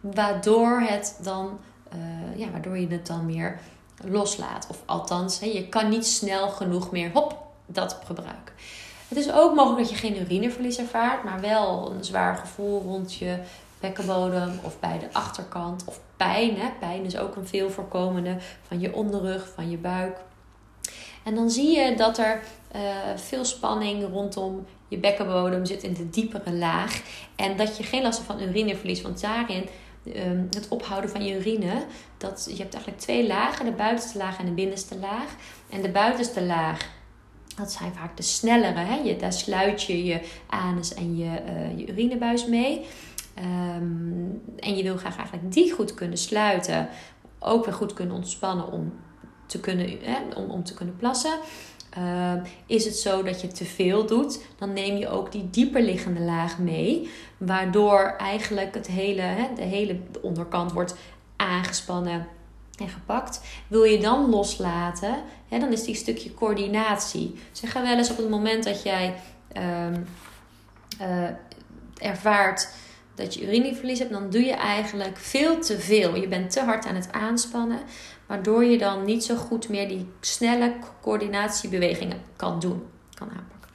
Waardoor, 0.00 0.80
het 0.80 1.18
dan, 1.22 1.58
uh, 1.94 2.38
ja, 2.38 2.50
waardoor 2.50 2.78
je 2.78 2.86
het 2.88 3.06
dan 3.06 3.26
meer 3.26 3.60
loslaat. 4.04 4.66
Of 4.70 4.82
althans, 4.84 5.38
je 5.38 5.68
kan 5.68 5.88
niet 5.88 6.06
snel 6.06 6.48
genoeg 6.48 6.90
meer 6.90 7.10
hop 7.12 7.36
dat 7.66 7.98
gebruiken. 8.04 8.54
Het 9.08 9.18
is 9.18 9.32
ook 9.32 9.54
mogelijk 9.54 9.80
dat 9.80 9.90
je 9.90 10.06
geen 10.06 10.20
urineverlies 10.20 10.78
ervaart, 10.78 11.24
maar 11.24 11.40
wel 11.40 11.90
een 11.90 12.04
zwaar 12.04 12.36
gevoel 12.36 12.82
rond 12.82 13.14
je 13.14 13.38
bekkenbodem 13.80 14.60
of 14.62 14.80
bij 14.80 14.98
de 14.98 15.08
achterkant. 15.12 15.84
Of 15.84 16.00
pijn. 16.16 16.56
Hè? 16.56 16.68
Pijn 16.80 17.04
is 17.04 17.16
ook 17.16 17.36
een 17.36 17.46
veel 17.46 17.70
voorkomende 17.70 18.36
van 18.66 18.80
je 18.80 18.94
onderrug, 18.94 19.48
van 19.54 19.70
je 19.70 19.76
buik. 19.76 20.16
En 21.24 21.34
dan 21.34 21.50
zie 21.50 21.78
je 21.78 21.96
dat 21.96 22.18
er 22.18 22.40
uh, 22.76 22.80
veel 23.16 23.44
spanning 23.44 24.08
rondom 24.12 24.66
je 24.88 24.98
bekkenbodem 24.98 25.64
zit 25.64 25.82
in 25.82 25.92
de 25.92 26.10
diepere 26.10 26.52
laag. 26.52 27.02
En 27.36 27.56
dat 27.56 27.76
je 27.76 27.82
geen 27.82 28.02
last 28.02 28.18
hebt 28.18 28.30
van 28.30 28.48
urineverlies. 28.48 29.02
Want 29.02 29.20
daarin 29.20 29.68
um, 30.06 30.46
het 30.50 30.68
ophouden 30.68 31.10
van 31.10 31.24
je 31.24 31.38
urine. 31.38 31.84
Dat, 32.16 32.46
je 32.50 32.62
hebt 32.62 32.74
eigenlijk 32.74 33.02
twee 33.02 33.26
lagen. 33.26 33.64
De 33.64 33.72
buitenste 33.72 34.18
laag 34.18 34.38
en 34.38 34.44
de 34.44 34.52
binnenste 34.52 34.98
laag. 34.98 35.34
En 35.70 35.82
de 35.82 35.90
buitenste 35.90 36.42
laag 36.42 36.96
dat 37.56 37.72
zijn 37.72 37.94
vaak 37.94 38.16
de 38.16 38.22
snellere. 38.22 38.78
Hè? 38.78 38.94
Je, 38.94 39.16
daar 39.16 39.32
sluit 39.32 39.82
je 39.82 40.04
je 40.04 40.20
anus 40.46 40.94
en 40.94 41.16
je, 41.16 41.24
uh, 41.24 41.78
je 41.78 41.86
urinebuis 41.86 42.46
mee. 42.46 42.86
Um, 43.40 44.42
en 44.56 44.76
je 44.76 44.82
wil 44.82 44.96
graag 44.96 45.16
eigenlijk 45.16 45.52
die 45.52 45.72
goed 45.72 45.94
kunnen 45.94 46.18
sluiten. 46.18 46.88
Ook 47.38 47.64
weer 47.64 47.74
goed 47.74 47.92
kunnen 47.94 48.14
ontspannen 48.16 48.72
om 48.72 48.92
te 49.46 49.60
kunnen, 49.60 49.98
om, 50.36 50.50
om 50.50 50.64
te 50.64 50.74
kunnen 50.74 50.96
plassen. 50.96 51.38
Uh, 51.98 52.32
is 52.66 52.84
het 52.84 52.96
zo 52.96 53.22
dat 53.22 53.40
je 53.40 53.48
te 53.48 53.64
veel 53.64 54.06
doet, 54.06 54.40
dan 54.58 54.72
neem 54.72 54.96
je 54.96 55.08
ook 55.08 55.32
die 55.32 55.50
dieper 55.50 55.82
liggende 55.82 56.20
laag 56.20 56.58
mee. 56.58 57.10
Waardoor 57.36 58.14
eigenlijk 58.18 58.74
het 58.74 58.86
hele, 58.86 59.20
hè, 59.20 59.54
de 59.54 59.62
hele 59.62 60.00
onderkant 60.22 60.72
wordt 60.72 60.94
aangespannen 61.36 62.26
en 62.78 62.88
gepakt. 62.88 63.40
Wil 63.68 63.84
je 63.84 63.98
dan 63.98 64.30
loslaten, 64.30 65.14
hè, 65.48 65.58
dan 65.58 65.72
is 65.72 65.84
die 65.84 65.94
stukje 65.94 66.34
coördinatie. 66.34 67.34
Zeg 67.52 67.72
wel 67.72 67.84
eens 67.84 68.10
op 68.10 68.16
het 68.16 68.30
moment 68.30 68.64
dat 68.64 68.82
jij 68.82 69.14
uh, 69.56 71.26
ervaart 71.98 72.68
dat 73.18 73.34
je 73.34 73.46
urineverlies 73.46 73.98
hebt, 73.98 74.10
dan 74.10 74.30
doe 74.30 74.44
je 74.44 74.52
eigenlijk 74.52 75.16
veel 75.16 75.60
te 75.60 75.78
veel. 75.78 76.16
Je 76.16 76.28
bent 76.28 76.50
te 76.50 76.60
hard 76.60 76.86
aan 76.86 76.94
het 76.94 77.12
aanspannen, 77.12 77.80
waardoor 78.26 78.64
je 78.64 78.78
dan 78.78 79.04
niet 79.04 79.24
zo 79.24 79.36
goed 79.36 79.68
meer 79.68 79.88
die 79.88 80.06
snelle 80.20 80.72
coördinatiebewegingen 81.02 82.20
kan 82.36 82.60
doen, 82.60 82.82
kan 83.14 83.28
aanpakken. 83.28 83.70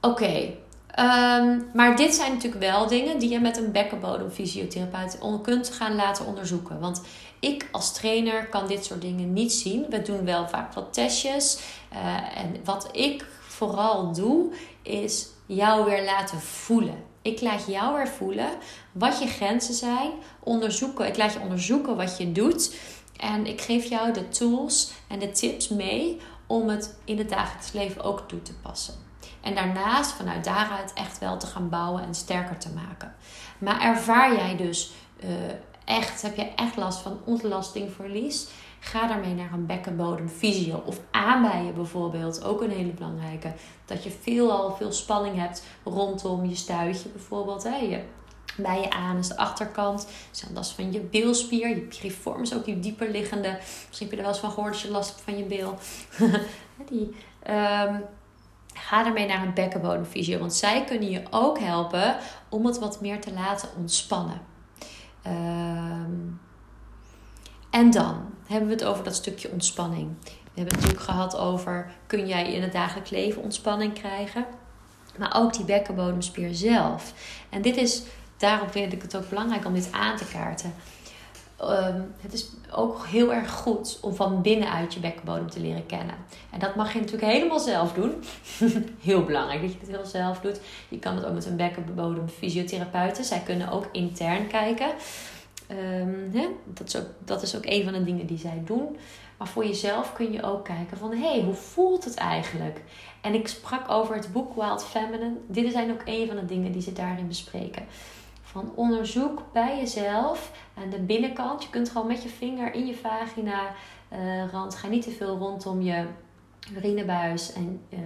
Oké, 0.00 0.54
ehm, 0.86 1.60
maar 1.74 1.96
dit 1.96 2.14
zijn 2.14 2.32
natuurlijk 2.32 2.62
wel 2.62 2.86
dingen 2.86 3.18
die 3.18 3.30
je 3.30 3.40
met 3.40 3.56
een 3.56 3.72
bekkenbodemfysiotherapeut 3.72 5.18
kunt 5.42 5.70
gaan 5.70 5.94
laten 5.94 6.26
onderzoeken. 6.26 6.80
Want 6.80 7.02
ik 7.40 7.68
als 7.72 7.92
trainer 7.92 8.46
kan 8.46 8.66
dit 8.66 8.84
soort 8.84 9.00
dingen 9.00 9.32
niet 9.32 9.52
zien. 9.52 9.86
We 9.90 10.02
doen 10.02 10.24
wel 10.24 10.48
vaak 10.48 10.72
wat 10.72 10.92
testjes. 10.92 11.58
Uh, 11.92 12.38
en 12.38 12.56
wat 12.64 12.88
ik 12.92 13.26
vooral 13.40 14.12
doe, 14.12 14.52
is 14.82 15.28
jou 15.46 15.84
weer 15.84 16.04
laten 16.04 16.40
voelen. 16.40 17.07
Ik 17.28 17.40
laat 17.40 17.66
jou 17.66 17.94
weer 17.94 18.08
voelen 18.08 18.50
wat 18.92 19.18
je 19.18 19.26
grenzen 19.26 19.74
zijn. 19.74 20.10
Onderzoeken. 20.40 21.06
Ik 21.06 21.16
laat 21.16 21.32
je 21.32 21.40
onderzoeken 21.40 21.96
wat 21.96 22.18
je 22.18 22.32
doet. 22.32 22.76
En 23.16 23.46
ik 23.46 23.60
geef 23.60 23.84
jou 23.84 24.12
de 24.12 24.28
tools 24.28 24.92
en 25.08 25.18
de 25.18 25.30
tips 25.30 25.68
mee 25.68 26.20
om 26.46 26.68
het 26.68 26.96
in 27.04 27.18
het 27.18 27.28
dagelijks 27.28 27.72
leven 27.72 28.02
ook 28.02 28.28
toe 28.28 28.42
te 28.42 28.54
passen. 28.54 28.94
En 29.40 29.54
daarnaast 29.54 30.12
vanuit 30.12 30.44
daaruit 30.44 30.92
echt 30.92 31.18
wel 31.18 31.38
te 31.38 31.46
gaan 31.46 31.68
bouwen 31.68 32.02
en 32.02 32.14
sterker 32.14 32.58
te 32.58 32.70
maken. 32.70 33.14
Maar 33.58 33.80
ervaar 33.80 34.34
jij 34.34 34.56
dus 34.56 34.92
uh, 35.24 35.30
echt, 35.84 36.22
heb 36.22 36.36
je 36.36 36.54
echt 36.56 36.76
last 36.76 36.98
van 36.98 37.20
ontlastingverlies? 37.24 38.46
Ga 38.80 39.06
daarmee 39.06 39.34
naar 39.34 39.52
een 39.52 39.66
bekkenbodemfysio 39.66 40.82
of 40.86 41.00
aanbijen 41.10 41.74
bijvoorbeeld. 41.74 42.44
Ook 42.44 42.62
een 42.62 42.70
hele 42.70 42.92
belangrijke. 42.92 43.52
Dat 43.84 44.04
je 44.04 44.10
veel 44.10 44.52
al 44.52 44.76
veel 44.76 44.92
spanning 44.92 45.36
hebt 45.36 45.64
rondom 45.84 46.44
je 46.44 46.54
stuitje 46.54 47.08
bijvoorbeeld. 47.08 47.62
Hè. 47.62 47.76
Je, 47.76 48.02
bij 48.56 48.80
je 48.80 48.90
anus, 48.90 49.28
de 49.28 49.36
achterkant. 49.36 50.08
Dus 50.52 50.70
van 50.70 50.92
je 50.92 51.00
bilspier, 51.00 51.68
je 51.68 51.80
piriformis, 51.80 52.54
ook 52.54 52.64
die 52.64 52.80
dieper 52.80 53.10
liggende. 53.10 53.58
Misschien 53.86 54.08
heb 54.08 54.10
je 54.10 54.16
er 54.16 54.22
wel 54.22 54.30
eens 54.30 54.38
van 54.38 54.50
gehoord 54.50 54.72
als 54.72 54.82
je 54.82 54.90
last 54.90 55.08
hebt 55.08 55.20
van 55.20 55.36
je 55.36 55.44
bil. 55.44 55.78
die, 56.90 57.16
um, 57.50 58.04
ga 58.74 59.02
daarmee 59.02 59.26
naar 59.26 59.42
een 59.42 59.54
bekkenbodemfysio. 59.54 60.38
Want 60.38 60.54
zij 60.54 60.84
kunnen 60.84 61.10
je 61.10 61.22
ook 61.30 61.58
helpen 61.58 62.16
om 62.48 62.66
het 62.66 62.78
wat 62.78 63.00
meer 63.00 63.20
te 63.20 63.32
laten 63.32 63.68
ontspannen. 63.76 64.40
Um, 65.26 66.40
en 67.78 67.90
dan 67.90 68.34
hebben 68.46 68.68
we 68.68 68.74
het 68.74 68.84
over 68.84 69.04
dat 69.04 69.14
stukje 69.14 69.50
ontspanning. 69.50 70.08
we 70.22 70.30
hebben 70.54 70.74
het 70.74 70.74
natuurlijk 70.74 71.10
gehad 71.10 71.36
over 71.36 71.90
kun 72.06 72.26
jij 72.26 72.52
in 72.52 72.62
het 72.62 72.72
dagelijks 72.72 73.10
leven 73.10 73.42
ontspanning 73.42 73.92
krijgen. 73.92 74.44
Maar 75.18 75.36
ook 75.36 75.54
die 75.54 75.64
bekkenbodemspier 75.64 76.54
zelf. 76.54 77.12
En 77.48 77.62
dit 77.62 77.76
is, 77.76 78.02
daarom 78.36 78.70
vind 78.70 78.92
ik 78.92 79.02
het 79.02 79.16
ook 79.16 79.28
belangrijk 79.28 79.64
om 79.64 79.74
dit 79.74 79.88
aan 79.92 80.16
te 80.16 80.24
kaarten. 80.24 80.74
Ehm, 81.56 82.00
het 82.20 82.32
is 82.32 82.50
ook 82.70 83.06
heel 83.06 83.32
erg 83.32 83.50
goed 83.50 83.98
om 84.02 84.14
van 84.14 84.42
binnenuit 84.42 84.94
je 84.94 85.00
bekkenbodem 85.00 85.50
te 85.50 85.60
leren 85.60 85.86
kennen. 85.86 86.14
En 86.50 86.58
dat 86.58 86.74
mag 86.74 86.92
je 86.92 87.00
natuurlijk 87.00 87.32
helemaal 87.32 87.60
zelf 87.60 87.92
doen. 87.92 88.24
heel 89.00 89.24
belangrijk 89.24 89.60
dat 89.60 89.72
je 89.72 89.78
het 89.78 89.88
heel 89.88 90.06
zelf 90.06 90.40
doet. 90.40 90.60
Je 90.88 90.98
kan 90.98 91.14
het 91.14 91.24
ook 91.24 91.34
met 91.34 91.46
een 91.46 91.56
bekkenbodem 91.56 92.28
fysiotherapeuten. 92.28 93.24
Zij 93.24 93.42
kunnen 93.44 93.70
ook 93.70 93.88
intern 93.92 94.46
kijken. 94.46 94.90
Um, 95.70 96.32
dat, 96.64 96.86
is 96.86 96.96
ook, 96.96 97.06
dat 97.24 97.42
is 97.42 97.56
ook 97.56 97.66
een 97.66 97.84
van 97.84 97.92
de 97.92 98.04
dingen 98.04 98.26
die 98.26 98.38
zij 98.38 98.62
doen. 98.64 98.96
Maar 99.38 99.48
voor 99.48 99.66
jezelf 99.66 100.12
kun 100.12 100.32
je 100.32 100.42
ook 100.42 100.64
kijken 100.64 100.96
van... 100.96 101.10
hé, 101.10 101.32
hey, 101.32 101.42
hoe 101.42 101.54
voelt 101.54 102.04
het 102.04 102.14
eigenlijk? 102.14 102.82
En 103.20 103.34
ik 103.34 103.48
sprak 103.48 103.90
over 103.90 104.14
het 104.14 104.32
boek 104.32 104.54
Wild 104.54 104.84
Feminine. 104.84 105.36
Dit 105.46 105.72
zijn 105.72 105.90
ook 105.90 106.02
een 106.04 106.26
van 106.26 106.36
de 106.36 106.44
dingen 106.44 106.72
die 106.72 106.82
ze 106.82 106.92
daarin 106.92 107.28
bespreken. 107.28 107.86
Van 108.42 108.72
onderzoek 108.74 109.42
bij 109.52 109.78
jezelf 109.78 110.52
aan 110.74 110.90
de 110.90 111.00
binnenkant. 111.00 111.62
Je 111.62 111.70
kunt 111.70 111.90
gewoon 111.90 112.06
met 112.06 112.22
je 112.22 112.28
vinger 112.28 112.74
in 112.74 112.86
je 112.86 112.94
vagina 112.96 113.60
uh, 114.12 114.50
rand. 114.52 114.74
Ga 114.74 114.88
niet 114.88 115.02
te 115.02 115.10
veel 115.10 115.36
rondom 115.36 115.82
je 115.82 116.06
urinebuis 116.76 117.52
en 117.52 117.80
uh, 117.88 117.98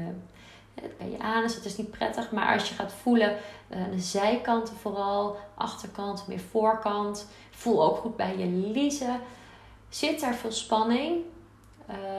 bij 0.98 1.10
je 1.10 1.18
anus. 1.18 1.54
Het 1.54 1.64
is 1.64 1.76
niet 1.76 1.90
prettig. 1.90 2.30
Maar 2.30 2.52
als 2.52 2.68
je 2.68 2.74
gaat 2.74 2.92
voelen, 2.92 3.36
uh, 3.70 3.78
de 3.90 4.00
zijkanten 4.00 4.76
vooral, 4.76 5.36
achterkant, 5.54 6.24
meer 6.28 6.40
voorkant. 6.50 7.26
Voel 7.62 7.84
ook 7.84 7.96
goed 7.96 8.16
bij 8.16 8.38
je 8.38 8.46
liezen. 8.46 9.20
Zit 9.88 10.20
daar 10.20 10.34
veel 10.34 10.52
spanning? 10.52 11.22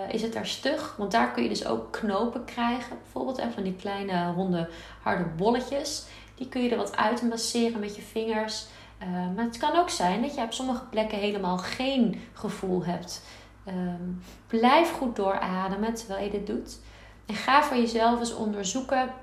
is 0.10 0.22
het 0.22 0.34
daar 0.34 0.46
stug? 0.46 0.96
Want 0.98 1.12
daar 1.12 1.32
kun 1.32 1.44
je 1.44 1.50
dus 1.50 1.66
ook 1.66 1.92
knopen 1.92 2.46
krijgen. 2.46 2.98
Bijvoorbeeld 3.02 3.38
even 3.38 3.54
van 3.54 3.64
die 3.64 3.76
kleine 3.76 4.32
ronde 4.32 4.70
harde 5.02 5.24
bolletjes. 5.24 6.06
Die 6.36 6.50
kun 6.50 6.64
je 6.64 6.70
er 6.70 6.78
wat 6.78 6.96
uit 6.96 7.22
masseren 7.22 7.80
met 7.80 7.96
je 7.96 8.02
vingers. 8.02 8.66
Uh, 9.04 9.36
maar 9.36 9.46
het 9.46 9.58
kan 9.58 9.76
ook 9.76 9.90
zijn 9.90 10.22
dat 10.22 10.36
je 10.36 10.42
op 10.42 10.54
sommige 10.54 10.86
plekken 10.86 11.18
helemaal 11.18 11.58
geen 11.58 12.22
gevoel 12.34 12.84
hebt. 12.84 13.22
Um, 13.68 14.22
blijf 14.48 14.92
goed 14.92 15.16
doorademen 15.16 15.94
terwijl 15.94 16.24
je 16.24 16.32
dit 16.32 16.48
doet. 16.48 16.80
En 17.26 17.36
ga 17.36 17.64
voor 17.64 17.78
jezelf 17.78 18.20
eens 18.20 18.36
onderzoeken, 18.36 19.14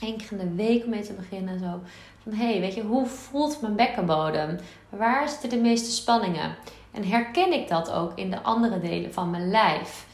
in 0.00 0.38
de 0.38 0.54
week 0.54 0.86
mee 0.86 1.02
te 1.02 1.12
beginnen. 1.12 1.58
Zo. 1.58 1.80
Van 2.22 2.32
hey, 2.32 2.60
weet 2.60 2.74
je, 2.74 2.82
hoe 2.82 3.06
voelt 3.06 3.60
mijn 3.60 3.76
bekkenbodem? 3.76 4.58
Waar 4.88 5.28
zitten 5.28 5.48
de 5.48 5.56
meeste 5.56 5.90
spanningen? 5.90 6.56
En 6.90 7.04
herken 7.04 7.52
ik 7.52 7.68
dat 7.68 7.92
ook 7.92 8.12
in 8.14 8.30
de 8.30 8.42
andere 8.42 8.80
delen 8.80 9.12
van 9.12 9.30
mijn 9.30 9.50
lijf? 9.50 10.06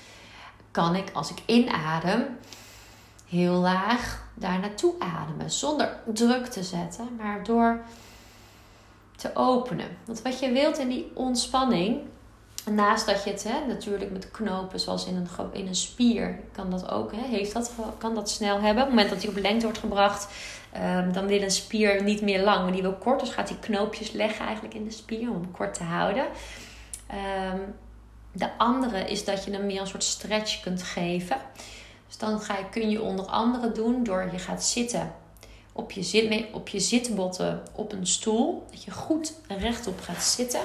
Kan 0.70 0.94
ik 0.94 1.10
als 1.12 1.30
ik 1.30 1.42
inadem 1.46 2.38
heel 3.28 3.52
laag 3.52 4.24
daar 4.34 4.58
naartoe 4.58 4.94
ademen. 4.98 5.50
Zonder 5.50 6.00
druk 6.12 6.46
te 6.46 6.62
zetten, 6.62 7.08
maar 7.16 7.44
door 7.44 7.80
te 9.16 9.30
openen. 9.34 9.96
Want 10.04 10.22
wat 10.22 10.38
je 10.38 10.52
wilt 10.52 10.78
in 10.78 10.88
die 10.88 11.10
ontspanning, 11.14 12.00
naast 12.70 13.06
dat 13.06 13.24
je 13.24 13.30
het 13.30 13.44
hè, 13.44 13.66
natuurlijk 13.66 14.10
met 14.10 14.30
knopen, 14.30 14.80
zoals 14.80 15.06
in 15.06 15.16
een, 15.16 15.28
in 15.52 15.66
een 15.66 15.74
spier, 15.74 16.38
kan 16.52 16.70
dat 16.70 16.90
ook, 16.90 17.12
hè, 17.12 17.22
heeft 17.22 17.52
dat, 17.52 17.72
kan 17.98 18.14
dat 18.14 18.30
snel 18.30 18.60
hebben. 18.60 18.82
Op 18.82 18.88
het 18.88 18.88
moment 18.88 19.10
dat 19.10 19.20
die 19.20 19.30
op 19.30 19.36
lengte 19.36 19.64
wordt 19.64 19.78
gebracht, 19.78 20.28
um, 20.76 21.12
dan 21.12 21.26
wil 21.26 21.42
een 21.42 21.50
spier 21.50 22.02
niet 22.02 22.22
meer 22.22 22.42
lang, 22.42 22.62
maar 22.62 22.72
die 22.72 22.82
wil 22.82 22.94
kort. 22.94 23.20
Dus 23.20 23.30
gaat 23.30 23.48
die 23.48 23.58
knoopjes 23.58 24.10
leggen 24.10 24.44
eigenlijk 24.44 24.74
in 24.74 24.84
de 24.84 24.90
spier 24.90 25.30
om 25.30 25.34
hem 25.34 25.50
kort 25.50 25.74
te 25.74 25.82
houden. 25.82 26.24
Um, 27.52 27.74
de 28.32 28.58
andere 28.58 28.98
is 28.98 29.24
dat 29.24 29.44
je 29.44 29.50
hem 29.50 29.66
meer 29.66 29.80
een 29.80 29.86
soort 29.86 30.04
stretch 30.04 30.60
kunt 30.60 30.82
geven. 30.82 31.36
Dus 32.06 32.18
dan 32.18 32.40
ga 32.40 32.56
je, 32.56 32.68
kun 32.70 32.90
je 32.90 33.02
onder 33.02 33.24
andere 33.24 33.72
doen 33.72 34.04
door 34.04 34.28
je 34.32 34.38
gaat 34.38 34.64
zitten 34.64 35.14
op 35.72 35.90
je, 35.90 36.02
zit, 36.02 36.44
op 36.52 36.68
je 36.68 36.80
zitbotten 36.80 37.62
op 37.72 37.92
een 37.92 38.06
stoel. 38.06 38.66
Dat 38.70 38.82
je 38.82 38.90
goed 38.90 39.32
rechtop 39.48 40.00
gaat 40.00 40.22
zitten. 40.22 40.60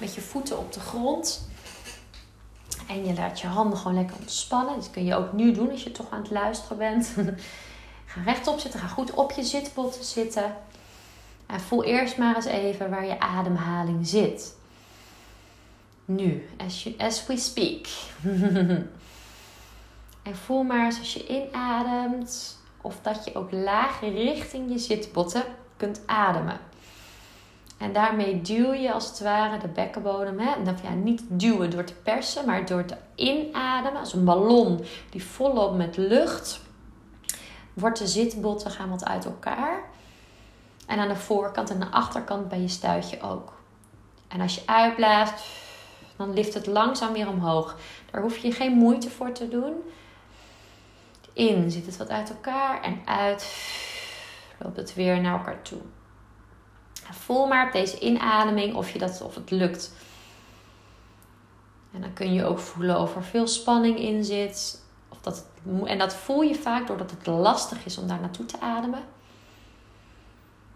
Met 0.00 0.14
je 0.14 0.20
voeten 0.20 0.58
op 0.58 0.72
de 0.72 0.80
grond. 0.80 1.48
En 2.88 3.04
je 3.06 3.14
laat 3.14 3.40
je 3.40 3.46
handen 3.46 3.78
gewoon 3.78 3.94
lekker 3.94 4.16
ontspannen. 4.16 4.74
Dat 4.74 4.90
kun 4.90 5.04
je 5.04 5.14
ook 5.14 5.32
nu 5.32 5.52
doen 5.52 5.70
als 5.70 5.82
je 5.82 5.92
toch 5.92 6.10
aan 6.10 6.22
het 6.22 6.30
luisteren 6.30 6.78
bent. 6.78 7.14
ga 8.06 8.22
rechtop 8.22 8.58
zitten. 8.58 8.80
Ga 8.80 8.86
goed 8.86 9.14
op 9.14 9.32
je 9.32 9.42
zitbotten 9.42 10.04
zitten. 10.04 10.56
En 11.46 11.60
voel 11.60 11.84
eerst 11.84 12.18
maar 12.18 12.36
eens 12.36 12.44
even 12.44 12.90
waar 12.90 13.06
je 13.06 13.20
ademhaling 13.20 14.06
zit. 14.06 14.54
Nu, 16.04 16.48
as, 16.56 16.82
you, 16.82 16.94
as 16.98 17.26
we 17.26 17.36
speak. 17.36 17.86
En 20.22 20.36
voel 20.36 20.62
maar 20.62 20.84
eens 20.84 20.98
als 20.98 21.12
je 21.14 21.26
inademt 21.26 22.58
of 22.80 22.98
dat 23.02 23.24
je 23.24 23.34
ook 23.34 23.52
laag 23.52 24.00
richting 24.00 24.70
je 24.70 24.78
zitbotten 24.78 25.44
kunt 25.76 26.00
ademen. 26.06 26.60
En 27.80 27.92
daarmee 27.92 28.40
duw 28.40 28.72
je 28.72 28.92
als 28.92 29.08
het 29.08 29.20
ware 29.20 29.58
de 29.58 29.68
bekkenbodem. 29.68 30.38
Hè? 30.38 30.52
En 30.52 30.64
dan, 30.64 30.76
ja, 30.82 30.90
niet 30.90 31.22
duwen 31.28 31.70
door 31.70 31.84
te 31.84 31.94
persen, 31.94 32.46
maar 32.46 32.66
door 32.66 32.84
te 32.84 32.96
inademen. 33.14 34.00
Als 34.00 34.12
een 34.12 34.24
ballon 34.24 34.84
die 35.10 35.24
volop 35.24 35.76
met 35.76 35.96
lucht. 35.96 36.60
Wordt 37.74 37.98
de 37.98 38.06
zitbotten 38.06 38.70
gaan 38.70 38.90
wat 38.90 39.04
uit 39.04 39.24
elkaar. 39.24 39.82
En 40.86 40.98
aan 40.98 41.08
de 41.08 41.16
voorkant 41.16 41.70
en 41.70 41.80
de 41.80 41.90
achterkant 41.90 42.48
bij 42.48 42.60
je 42.60 42.68
stuitje 42.68 43.20
ook. 43.20 43.52
En 44.28 44.40
als 44.40 44.54
je 44.54 44.62
uitblaast, 44.66 45.44
dan 46.16 46.32
lift 46.32 46.54
het 46.54 46.66
langzaam 46.66 47.12
weer 47.12 47.28
omhoog. 47.28 47.76
Daar 48.10 48.22
hoef 48.22 48.36
je 48.36 48.52
geen 48.52 48.72
moeite 48.72 49.10
voor 49.10 49.32
te 49.32 49.48
doen. 49.48 49.74
In 51.32 51.70
zit 51.70 51.86
het 51.86 51.96
wat 51.96 52.08
uit 52.08 52.30
elkaar 52.30 52.82
en 52.82 53.00
uit 53.04 53.54
loopt 54.58 54.76
het 54.76 54.94
weer 54.94 55.20
naar 55.20 55.38
elkaar 55.38 55.62
toe. 55.62 55.80
Voel 57.10 57.46
maar 57.46 57.66
op 57.66 57.72
deze 57.72 57.98
inademing 57.98 58.74
of, 58.74 58.90
je 58.90 58.98
dat, 58.98 59.22
of 59.22 59.34
het 59.34 59.50
lukt. 59.50 59.92
En 61.92 62.00
dan 62.00 62.12
kun 62.12 62.32
je 62.32 62.44
ook 62.44 62.58
voelen 62.58 63.00
of 63.00 63.16
er 63.16 63.24
veel 63.24 63.46
spanning 63.46 63.98
in 63.98 64.24
zit. 64.24 64.82
Of 65.08 65.20
dat 65.20 65.46
en 65.84 65.98
dat 65.98 66.14
voel 66.14 66.42
je 66.42 66.54
vaak 66.54 66.86
doordat 66.86 67.10
het 67.10 67.26
lastig 67.26 67.84
is 67.84 67.98
om 67.98 68.06
daar 68.06 68.20
naartoe 68.20 68.46
te 68.46 68.60
ademen. 68.60 69.02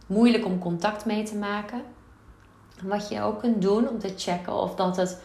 Moeilijk 0.07 0.45
om 0.45 0.59
contact 0.59 1.05
mee 1.05 1.23
te 1.23 1.37
maken. 1.37 1.83
Wat 2.83 3.09
je 3.09 3.23
ook 3.23 3.39
kunt 3.39 3.63
doen 3.63 3.89
om 3.89 3.99
te 3.99 4.15
checken 4.17 4.53
of 4.53 4.75
dat 4.75 4.97
het 4.97 5.23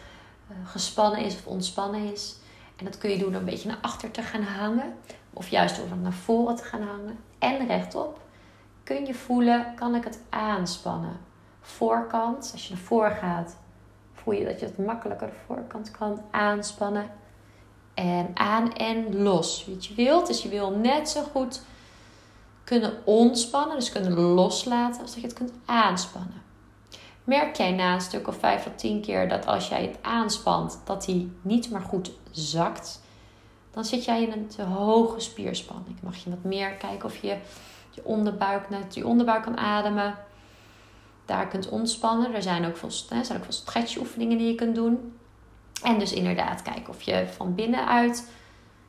eh, 0.48 0.56
gespannen 0.64 1.20
is 1.20 1.34
of 1.34 1.46
ontspannen 1.46 2.12
is. 2.12 2.36
En 2.76 2.84
dat 2.84 2.98
kun 2.98 3.10
je 3.10 3.18
doen 3.18 3.30
door 3.30 3.40
een 3.40 3.46
beetje 3.46 3.68
naar 3.68 3.78
achter 3.80 4.10
te 4.10 4.22
gaan 4.22 4.42
hangen. 4.42 4.94
Of 5.32 5.48
juist 5.48 5.76
door 5.76 5.96
naar 6.02 6.12
voren 6.12 6.56
te 6.56 6.64
gaan 6.64 6.82
hangen. 6.82 7.18
En 7.38 7.66
rechtop. 7.66 8.20
Kun 8.90 9.06
je 9.06 9.14
voelen, 9.14 9.74
kan 9.74 9.94
ik 9.94 10.04
het 10.04 10.20
aanspannen? 10.28 11.20
Voorkant, 11.60 12.50
als 12.52 12.66
je 12.66 12.74
naar 12.74 12.82
voren 12.82 13.16
gaat, 13.16 13.56
voel 14.12 14.34
je 14.34 14.44
dat 14.44 14.60
je 14.60 14.66
het 14.66 14.78
makkelijker 14.78 15.26
de 15.26 15.32
voorkant 15.46 15.90
kan 15.90 16.20
aanspannen. 16.30 17.10
En 17.94 18.30
aan 18.34 18.72
en 18.72 19.22
los. 19.22 19.66
Wat 19.66 19.86
je 19.86 19.94
wilt, 19.94 20.26
dus 20.26 20.42
je 20.42 20.48
wil 20.48 20.70
net 20.70 21.08
zo 21.08 21.22
goed 21.22 21.62
kunnen 22.64 22.92
ontspannen, 23.04 23.76
dus 23.76 23.92
kunnen 23.92 24.12
loslaten, 24.18 25.02
als 25.02 25.10
dat 25.10 25.20
je 25.20 25.26
het 25.26 25.36
kunt 25.36 25.52
aanspannen. 25.64 26.42
Merk 27.24 27.56
jij 27.56 27.72
na 27.72 27.94
een 27.94 28.00
stuk 28.00 28.28
of 28.28 28.36
5 28.36 28.66
of 28.66 28.74
10 28.74 29.00
keer 29.00 29.28
dat 29.28 29.46
als 29.46 29.68
jij 29.68 29.82
het 29.82 29.98
aanspant, 30.02 30.80
dat 30.84 31.06
hij 31.06 31.28
niet 31.42 31.70
meer 31.70 31.80
goed 31.80 32.12
zakt? 32.30 33.00
Dan 33.70 33.84
zit 33.84 34.04
jij 34.04 34.22
in 34.22 34.32
een 34.32 34.48
te 34.48 34.62
hoge 34.62 35.20
spierspanning. 35.20 35.96
Mag 36.02 36.16
je 36.16 36.30
wat 36.30 36.42
meer 36.42 36.70
kijken 36.70 37.04
of 37.04 37.16
je 37.16 37.36
je 37.90 38.04
onderbuik, 38.04 38.70
net 38.70 38.94
je 38.94 39.06
onderbuik 39.06 39.42
kan 39.42 39.58
ademen. 39.58 40.14
Daar 41.24 41.48
kunt 41.48 41.68
ontspannen. 41.68 42.34
Er 42.34 42.42
zijn 42.42 42.66
ook 42.66 42.76
veel, 42.76 42.90
er 43.10 43.24
zijn 43.24 43.38
ook 43.38 43.44
veel 43.44 43.52
stretchoefeningen 43.52 44.38
die 44.38 44.46
je 44.46 44.54
kunt 44.54 44.74
doen. 44.74 45.18
En 45.82 45.98
dus 45.98 46.12
inderdaad 46.12 46.62
kijken 46.62 46.88
of 46.88 47.02
je 47.02 47.28
van 47.36 47.54
binnenuit 47.54 48.30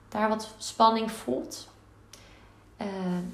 daar 0.10 0.30
wat 0.30 0.54
spanning 0.58 1.12
voelt. 1.12 1.70
Uh, 2.82 2.88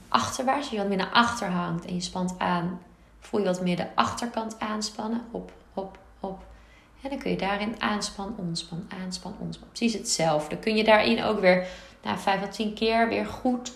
achterwaarts, 0.07 0.69
je 0.69 0.77
wat 0.77 0.87
meer 0.87 0.97
naar 0.97 1.11
achter 1.11 1.47
hangt 1.47 1.85
en 1.85 1.93
je 1.93 2.01
spant 2.01 2.35
aan, 2.37 2.81
voel 3.19 3.39
je 3.39 3.45
wat 3.45 3.61
meer 3.61 3.75
de 3.75 3.95
achterkant 3.95 4.59
aanspannen. 4.59 5.25
Hop, 5.31 5.51
hop. 5.73 5.97
En 7.01 7.09
dan 7.09 7.19
kun 7.19 7.31
je 7.31 7.37
daarin 7.37 7.81
aanspan, 7.81 8.35
ontspan, 8.37 8.87
aanspan, 9.03 9.35
ontspan. 9.39 9.67
Precies 9.67 9.93
hetzelfde. 9.93 10.57
Kun 10.57 10.75
je 10.75 10.83
daarin 10.83 11.23
ook 11.23 11.39
weer 11.39 11.67
na 12.03 12.17
5 12.17 12.41
tot 12.41 12.51
10 12.51 12.73
keer 12.73 13.07
weer 13.07 13.25
goed, 13.25 13.73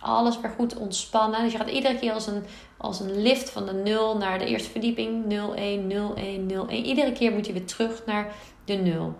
alles 0.00 0.40
weer 0.40 0.50
goed 0.50 0.76
ontspannen. 0.76 1.42
Dus 1.42 1.52
je 1.52 1.58
gaat 1.58 1.70
iedere 1.70 1.98
keer 1.98 2.12
als 2.12 2.26
een, 2.26 2.44
als 2.76 3.00
een 3.00 3.22
lift 3.22 3.50
van 3.50 3.66
de 3.66 3.72
0 3.72 4.16
naar 4.16 4.38
de 4.38 4.44
eerste 4.44 4.70
verdieping. 4.70 5.26
0, 5.26 5.54
1, 5.54 5.86
0, 5.86 6.14
1, 6.16 6.46
0, 6.46 6.68
1. 6.68 6.84
Iedere 6.84 7.12
keer 7.12 7.32
moet 7.32 7.46
je 7.46 7.52
weer 7.52 7.66
terug 7.66 8.02
naar 8.06 8.32
de 8.64 8.74
0. 8.74 9.16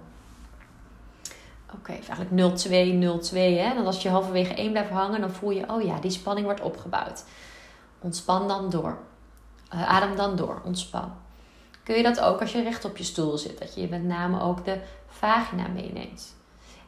Oké, 1.67 1.77
okay, 1.77 1.97
eigenlijk 1.97 2.31
0, 2.31 2.53
2, 2.53 2.93
0, 2.93 3.19
2. 3.19 3.59
Hè? 3.59 3.75
Als 3.75 4.03
je 4.03 4.09
halverwege 4.09 4.55
1 4.55 4.71
blijft 4.71 4.91
hangen, 4.91 5.21
dan 5.21 5.31
voel 5.31 5.51
je, 5.51 5.71
oh 5.71 5.83
ja, 5.83 6.01
die 6.01 6.11
spanning 6.11 6.47
wordt 6.47 6.61
opgebouwd. 6.61 7.25
Ontspan 8.01 8.49
dan 8.49 8.71
door. 8.71 8.99
Uh, 9.75 9.89
adem 9.89 10.17
dan 10.17 10.37
door, 10.37 10.63
ontspan 10.65 11.13
kun 11.89 11.97
je 11.97 12.03
dat 12.03 12.21
ook 12.21 12.41
als 12.41 12.53
je 12.53 12.63
recht 12.63 12.85
op 12.85 12.97
je 12.97 13.05
stoel 13.05 13.39
zit. 13.39 13.59
Dat 13.59 13.75
je 13.75 13.89
met 13.89 14.05
name 14.05 14.41
ook 14.41 14.65
de 14.65 14.79
vagina 15.07 15.67
meeneemt. 15.75 16.35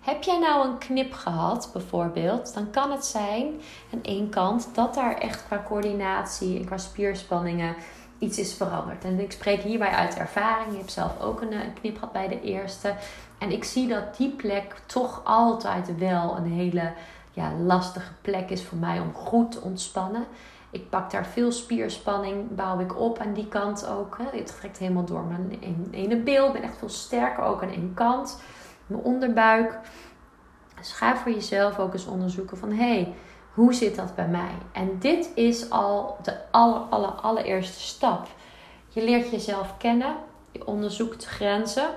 heb 0.01 0.23
jij 0.23 0.39
nou 0.39 0.69
een 0.69 0.79
knip 0.79 1.13
gehad, 1.13 1.71
bijvoorbeeld, 1.73 2.55
dan 2.55 2.71
kan 2.71 2.91
het 2.91 3.05
zijn 3.05 3.61
aan 3.93 4.03
één 4.03 4.29
kant 4.29 4.69
dat 4.75 4.95
daar 4.95 5.15
echt 5.15 5.47
qua 5.47 5.65
coördinatie 5.67 6.59
en 6.59 6.65
qua 6.65 6.79
spierspanningen 6.79 7.75
iets 8.19 8.39
is 8.39 8.55
veranderd. 8.55 9.05
En 9.05 9.21
ik 9.21 9.33
spreek 9.33 9.63
hierbij 9.63 9.91
uit 9.91 10.17
ervaring. 10.17 10.73
Ik 10.73 10.79
heb 10.79 10.89
zelf 10.89 11.21
ook 11.21 11.41
een, 11.41 11.53
een 11.53 11.75
knip 11.81 11.95
gehad 11.95 12.13
bij 12.13 12.29
de 12.29 12.41
eerste. 12.41 12.95
En 13.39 13.51
ik 13.51 13.65
zie 13.65 13.89
dat 13.89 14.17
die 14.17 14.31
plek 14.31 14.83
toch 14.87 15.21
altijd 15.25 15.99
wel 15.99 16.37
een 16.37 16.53
hele 16.53 16.93
ja, 17.33 17.53
lastige 17.53 18.13
plek 18.23 18.51
is 18.51 18.65
voor 18.65 18.79
mij 18.79 19.01
om 19.01 19.13
goed 19.15 19.53
te 19.53 19.61
ontspannen. 19.61 20.27
Ik 20.71 20.91
pak 20.91 21.11
daar 21.11 21.27
veel 21.27 21.53
spierspanning, 21.53 22.55
bouw 22.55 22.81
ik 22.81 23.01
op 23.01 23.19
aan 23.19 23.33
die 23.33 23.49
kant 23.49 23.87
ook. 23.87 24.19
Hè. 24.19 24.39
Het 24.39 24.57
trekt 24.59 24.79
helemaal 24.79 25.05
door 25.05 25.25
mijn 25.25 25.59
ene 25.91 26.17
beeld. 26.17 26.47
Ik 26.47 26.61
ben 26.61 26.63
echt 26.63 26.79
veel 26.79 26.89
sterker 26.89 27.45
ook 27.45 27.63
aan 27.63 27.71
één 27.71 27.95
kant. 27.95 28.43
Mijn 28.87 29.03
onderbuik. 29.03 29.79
Dus 30.77 30.93
ga 30.93 31.17
voor 31.17 31.33
jezelf 31.33 31.79
ook 31.79 31.93
eens 31.93 32.07
onderzoeken 32.07 32.57
van... 32.57 32.73
hey, 32.73 33.15
hoe 33.55 33.75
zit 33.75 33.97
dat 33.97 34.15
bij 34.15 34.29
mij? 34.29 34.51
En 34.73 34.99
dit 34.99 35.31
is 35.35 35.71
al 35.71 36.19
de 36.23 36.37
aller, 36.51 37.11
allereerste 37.11 37.81
stap. 37.81 38.27
Je 38.89 39.05
leert 39.05 39.31
jezelf 39.31 39.77
kennen. 39.77 40.17
Je 40.53 40.67
onderzoekt 40.67 41.27
grenzen. 41.27 41.89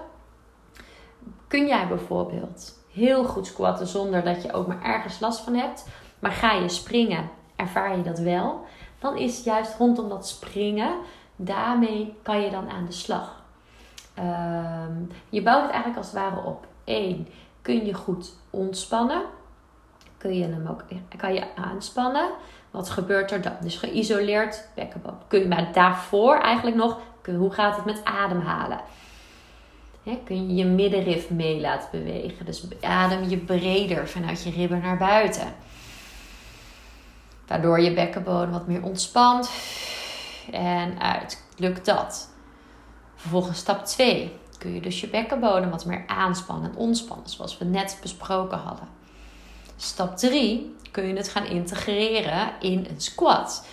Kun 1.47 1.67
jij 1.67 1.87
bijvoorbeeld 1.87 2.79
heel 2.91 3.23
goed 3.23 3.47
squatten 3.47 3.87
zonder 3.87 4.23
dat 4.23 4.43
je 4.43 4.53
ook 4.53 4.67
maar 4.67 4.83
ergens 4.83 5.19
last 5.19 5.39
van 5.39 5.55
hebt. 5.55 5.87
Maar 6.19 6.31
ga 6.31 6.53
je 6.53 6.69
springen, 6.69 7.29
ervaar 7.55 7.97
je 7.97 8.03
dat 8.03 8.19
wel. 8.19 8.62
Dan 9.03 9.17
is 9.17 9.43
juist 9.43 9.77
rondom 9.77 10.09
dat 10.09 10.27
springen, 10.27 10.95
daarmee 11.35 12.13
kan 12.21 12.41
je 12.41 12.49
dan 12.49 12.69
aan 12.69 12.85
de 12.85 12.91
slag. 12.91 13.41
Ehm, 14.13 14.91
je 15.29 15.41
bouwt 15.41 15.61
het 15.61 15.71
eigenlijk 15.71 15.97
als 15.97 16.11
het 16.11 16.15
ware 16.15 16.43
op. 16.43 16.67
1. 16.83 17.27
Kun 17.61 17.85
je 17.85 17.93
goed 17.93 18.35
ontspannen? 18.49 19.21
Kun 20.17 20.33
je 20.33 20.43
hem 20.43 20.67
ook 20.67 20.83
kan 21.17 21.33
je 21.33 21.55
aanspannen? 21.55 22.29
Wat 22.71 22.89
gebeurt 22.89 23.31
er 23.31 23.41
dan? 23.41 23.55
Dus 23.61 23.77
geïsoleerd 23.77 24.67
bekkenbodem. 24.75 25.17
Kun 25.27 25.39
je 25.39 25.47
maar 25.47 25.73
daarvoor 25.73 26.35
eigenlijk 26.35 26.75
nog, 26.75 26.99
hoe 27.25 27.51
gaat 27.51 27.75
het 27.75 27.85
met 27.85 28.01
ademhalen? 28.03 28.79
kun 30.25 30.47
je 30.47 30.55
je 30.55 30.65
middenrif 30.65 31.29
mee 31.29 31.59
laten 31.59 31.89
bewegen. 31.91 32.45
Dus 32.45 32.65
adem 32.81 33.29
je 33.29 33.37
breder 33.37 34.07
vanuit 34.07 34.43
je 34.43 34.51
ribben 34.51 34.81
naar 34.81 34.97
buiten. 34.97 35.47
Waardoor 37.47 37.79
je 37.79 37.93
bekkenbodem 37.93 38.51
wat 38.51 38.67
meer 38.67 38.83
ontspant. 38.83 39.49
En 40.51 40.99
uit. 40.99 41.43
Lukt 41.57 41.85
dat? 41.85 42.29
Vervolgens 43.15 43.59
stap 43.59 43.85
2. 43.85 44.37
Kun 44.57 44.73
je 44.73 44.81
dus 44.81 45.01
je 45.01 45.07
bekkenbodem 45.07 45.69
wat 45.69 45.85
meer 45.85 46.03
aanspannen 46.07 46.71
en 46.71 46.77
ontspannen. 46.77 47.29
Zoals 47.29 47.57
we 47.57 47.65
net 47.65 47.97
besproken 48.01 48.57
hadden. 48.57 48.87
Stap 49.77 50.17
3. 50.17 50.75
Kun 50.91 51.07
je 51.07 51.13
het 51.13 51.29
gaan 51.29 51.45
integreren 51.45 52.51
in 52.59 52.87
een 52.89 53.01
squat. 53.01 53.65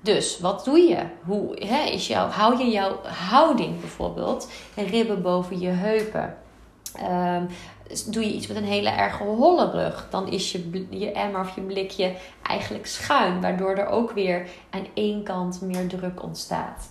Dus 0.00 0.40
wat 0.40 0.64
doe 0.64 0.78
je? 0.78 1.06
Hoe 1.24 1.64
hè, 1.66 1.82
is 1.84 2.06
jouw, 2.06 2.28
hou 2.28 2.58
je 2.58 2.70
jouw 2.70 3.00
houding 3.02 3.80
bijvoorbeeld? 3.80 4.50
Ribben 4.74 5.22
boven 5.22 5.60
je 5.60 5.68
heupen. 5.68 6.36
Um, 7.02 7.48
doe 8.12 8.24
je 8.24 8.32
iets 8.32 8.46
met 8.46 8.56
een 8.56 8.64
hele 8.64 8.88
erg 8.88 9.18
holle 9.18 9.70
rug, 9.70 10.06
dan 10.10 10.28
is 10.28 10.52
je, 10.52 10.86
je 10.90 11.12
emmer 11.12 11.40
of 11.40 11.54
je 11.54 11.60
blikje 11.60 12.14
eigenlijk 12.42 12.86
schuin, 12.86 13.40
waardoor 13.40 13.74
er 13.76 13.86
ook 13.86 14.10
weer 14.10 14.48
aan 14.70 14.86
één 14.94 15.22
kant 15.22 15.60
meer 15.60 15.88
druk 15.88 16.22
ontstaat 16.22 16.90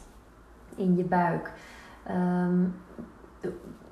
in 0.76 0.98
je 0.98 1.04
buik. 1.04 1.52
Ehm, 2.08 2.66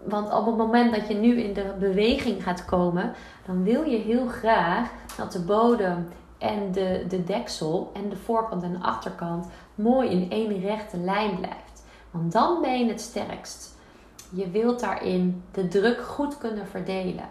want 0.03 0.33
op 0.33 0.45
het 0.45 0.57
moment 0.57 0.95
dat 0.95 1.07
je 1.07 1.13
nu 1.13 1.41
in 1.41 1.53
de 1.53 1.75
beweging 1.79 2.43
gaat 2.43 2.65
komen, 2.65 3.13
dan 3.45 3.63
wil 3.63 3.83
je 3.83 3.97
heel 3.97 4.27
graag 4.27 4.91
dat 5.17 5.31
de 5.31 5.41
bodem 5.41 6.07
en 6.37 6.71
de, 6.71 7.05
de 7.07 7.23
deksel 7.23 7.91
en 7.93 8.09
de 8.09 8.15
voorkant 8.15 8.63
en 8.63 8.71
de 8.71 8.79
achterkant 8.79 9.47
mooi 9.75 10.09
in 10.09 10.31
één 10.31 10.59
rechte 10.59 10.97
lijn 10.97 11.35
blijft. 11.35 11.85
Want 12.11 12.31
dan 12.31 12.61
ben 12.61 12.79
je 12.79 12.85
het 12.85 13.01
sterkst. 13.01 13.79
Je 14.33 14.49
wilt 14.49 14.79
daarin 14.79 15.43
de 15.51 15.67
druk 15.67 16.01
goed 16.01 16.37
kunnen 16.37 16.67
verdelen. 16.67 17.29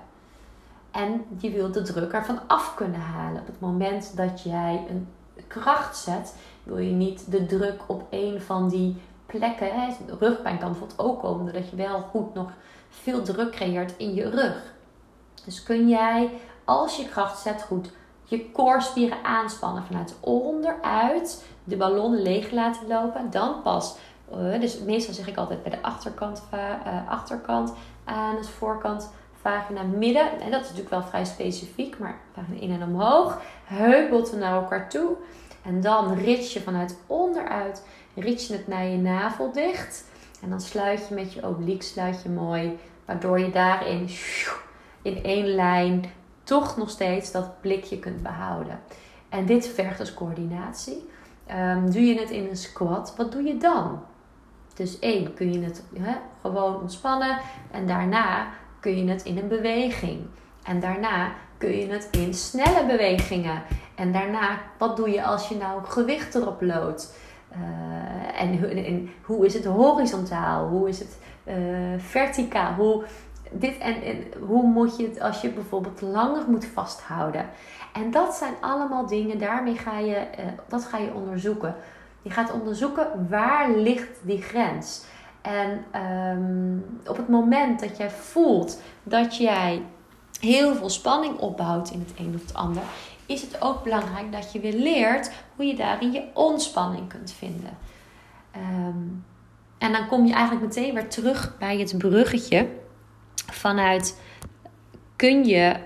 En 0.91 1.25
je 1.39 1.51
wilt 1.51 1.75
de 1.75 1.83
druk 1.83 2.13
ervan 2.13 2.41
af 2.47 2.75
kunnen 2.75 3.01
halen. 3.01 3.41
Op 3.41 3.47
het 3.47 3.61
moment 3.61 4.17
dat 4.17 4.43
jij 4.43 4.87
een 4.89 5.09
kracht 5.47 5.97
zet, 5.97 6.35
wil 6.63 6.79
je 6.79 6.93
niet 6.93 7.31
de 7.31 7.47
druk 7.47 7.83
op 7.87 8.07
een 8.11 8.41
van 8.41 8.69
die 8.69 8.97
plekken. 9.27 9.81
Hè, 9.81 9.97
rugpijn 10.19 10.59
kan 10.59 10.71
bijvoorbeeld 10.71 10.99
ook 10.99 11.21
komen, 11.21 11.45
doordat 11.45 11.71
je 11.71 11.77
wel 11.77 12.01
goed 12.01 12.35
nog 12.35 12.51
veel 12.89 13.23
druk 13.23 13.51
creëert 13.51 13.95
in 13.97 14.15
je 14.15 14.31
rug. 14.31 14.75
Dus 15.45 15.63
kun 15.63 15.89
jij, 15.89 16.31
als 16.65 16.97
je 16.97 17.09
kracht 17.09 17.39
zet, 17.39 17.63
goed 17.63 17.91
je 18.31 18.51
koorspieren 18.51 19.25
aanspannen 19.25 19.83
vanuit 19.83 20.17
onderuit, 20.21 21.45
de 21.65 21.77
ballon 21.77 22.23
leeg 22.23 22.51
laten 22.51 22.87
lopen. 22.89 23.31
Dan 23.31 23.63
pas, 23.63 23.97
uh, 24.35 24.61
dus 24.61 24.79
meestal 24.79 25.15
zeg 25.15 25.29
ik 25.29 25.37
altijd 25.37 25.63
bij 25.63 25.71
de 25.71 25.83
achterkant, 25.83 26.43
uh, 26.55 27.09
achterkant 27.09 27.73
aan 28.05 28.37
het 28.37 28.49
voorkant, 28.49 29.11
vagina 29.41 29.83
midden. 29.83 30.41
En 30.41 30.51
dat 30.51 30.61
is 30.61 30.67
natuurlijk 30.67 30.91
wel 30.91 31.03
vrij 31.03 31.25
specifiek, 31.25 31.99
maar 31.99 32.19
in 32.51 32.71
en 32.71 32.83
omhoog. 32.83 33.41
Heupbotten 33.65 34.39
naar 34.39 34.55
elkaar 34.55 34.89
toe. 34.89 35.17
En 35.63 35.81
dan 35.81 36.15
rits 36.15 36.53
je 36.53 36.61
vanuit 36.61 36.99
onderuit, 37.07 37.87
rits 38.15 38.49
het 38.49 38.67
naar 38.67 38.87
je 38.87 38.99
navel 38.99 39.53
dicht. 39.53 40.05
En 40.43 40.51
dan 40.51 40.61
sluit 40.61 41.09
je 41.09 41.15
met 41.15 41.33
je 41.33 41.47
obliek, 41.47 41.83
sluit 41.83 42.23
je 42.23 42.29
mooi, 42.29 42.79
waardoor 43.05 43.41
je 43.41 43.51
daarin 43.51 44.09
in 45.03 45.25
één 45.25 45.47
lijn 45.47 46.05
toch 46.45 46.77
nog 46.77 46.91
steeds 46.91 47.33
dat 47.33 47.61
blikje 47.61 47.99
kunt 47.99 48.23
behouden. 48.23 48.81
En 49.29 49.47
dit 49.47 49.69
vergt 49.69 49.99
dus 49.99 50.15
coördinatie. 50.15 51.09
Um, 51.51 51.91
doe 51.91 52.07
je 52.07 52.21
het 52.21 52.31
in 52.31 52.49
een 52.49 52.57
squat, 52.57 53.15
wat 53.17 53.33
doe 53.33 53.43
je 53.43 53.57
dan? 53.57 54.03
Dus 54.75 54.99
één, 54.99 55.35
kun 55.35 55.53
je 55.53 55.61
het 55.65 55.85
gewoon 56.41 56.81
ontspannen. 56.81 57.39
En 57.71 57.87
daarna 57.87 58.49
kun 58.81 58.97
je 58.97 59.11
het 59.11 59.23
in 59.23 59.39
een 59.39 59.49
beweging. 59.49 60.27
En 60.65 60.81
daarna 60.81 61.33
kun 61.59 61.77
je 61.77 61.87
het 61.87 62.09
in 62.11 62.35
snelle 62.35 62.87
bewegingen. 62.87 63.63
En 63.95 64.13
daarna, 64.13 64.59
wat 64.79 64.97
doe 64.97 65.11
je 65.11 65.25
als 65.25 65.49
je 65.49 65.57
nou 65.57 65.85
gewicht 65.85 66.35
erop 66.35 66.63
loodt? 66.63 67.15
Uh, 67.53 68.41
en, 68.41 68.85
en, 68.85 69.11
hoe 69.23 69.47
is 69.47 69.55
het 69.55 69.65
horizontaal? 69.65 70.69
Hoe 70.69 70.89
is 70.89 70.99
het 70.99 71.19
uh, 71.45 71.55
verticaal? 71.99 72.75
Hoe, 72.75 73.05
dit 73.51 73.79
en, 73.79 74.03
en 74.03 74.25
hoe 74.41 74.63
moet 74.63 74.97
je 74.97 75.09
het 75.09 75.21
als 75.21 75.41
je 75.41 75.51
bijvoorbeeld 75.51 76.01
langer 76.01 76.43
moet 76.49 76.65
vasthouden. 76.65 77.49
En 77.93 78.11
dat 78.11 78.35
zijn 78.35 78.55
allemaal 78.61 79.07
dingen, 79.07 79.39
daarmee 79.39 79.77
ga 79.77 79.99
je, 79.99 80.15
uh, 80.39 80.45
dat 80.69 80.85
ga 80.85 80.99
je 80.99 81.15
onderzoeken. 81.15 81.75
Je 82.23 82.31
gaat 82.31 82.53
onderzoeken 82.53 83.27
waar 83.29 83.71
ligt 83.71 84.19
die 84.23 84.43
grens. 84.43 85.05
En 85.43 85.85
um, 86.03 86.85
op 87.07 87.17
het 87.17 87.29
moment 87.29 87.81
dat 87.81 87.97
jij 87.97 88.11
voelt 88.11 88.81
dat 89.03 89.37
jij 89.37 89.83
heel 90.41 90.75
veel 90.75 90.91
spanning 90.91 91.39
opbouwt 91.39 91.91
in 91.91 92.01
het 92.01 92.19
een 92.19 92.35
of 92.35 92.41
het 92.41 92.55
ander, 92.55 92.83
is 93.27 93.43
het 93.43 93.63
ook 93.63 93.85
belangrijk 93.85 94.33
dat 94.33 94.53
je 94.53 94.61
weer 94.61 94.73
leert 94.73 95.31
hoe 95.57 95.67
je 95.67 95.77
daarin 95.77 96.13
je 96.13 96.25
ontspanning 96.35 97.09
kunt 97.09 97.33
vinden. 97.33 97.79
Um, 98.57 99.25
en 99.79 99.93
dan 99.93 100.07
kom 100.07 100.27
je 100.27 100.33
eigenlijk 100.33 100.67
meteen 100.67 100.95
weer 100.95 101.09
terug 101.09 101.59
bij 101.59 101.79
het 101.79 101.99
bruggetje 101.99 102.69
vanuit 103.47 104.21
kun 105.17 105.45
je, 105.45 105.77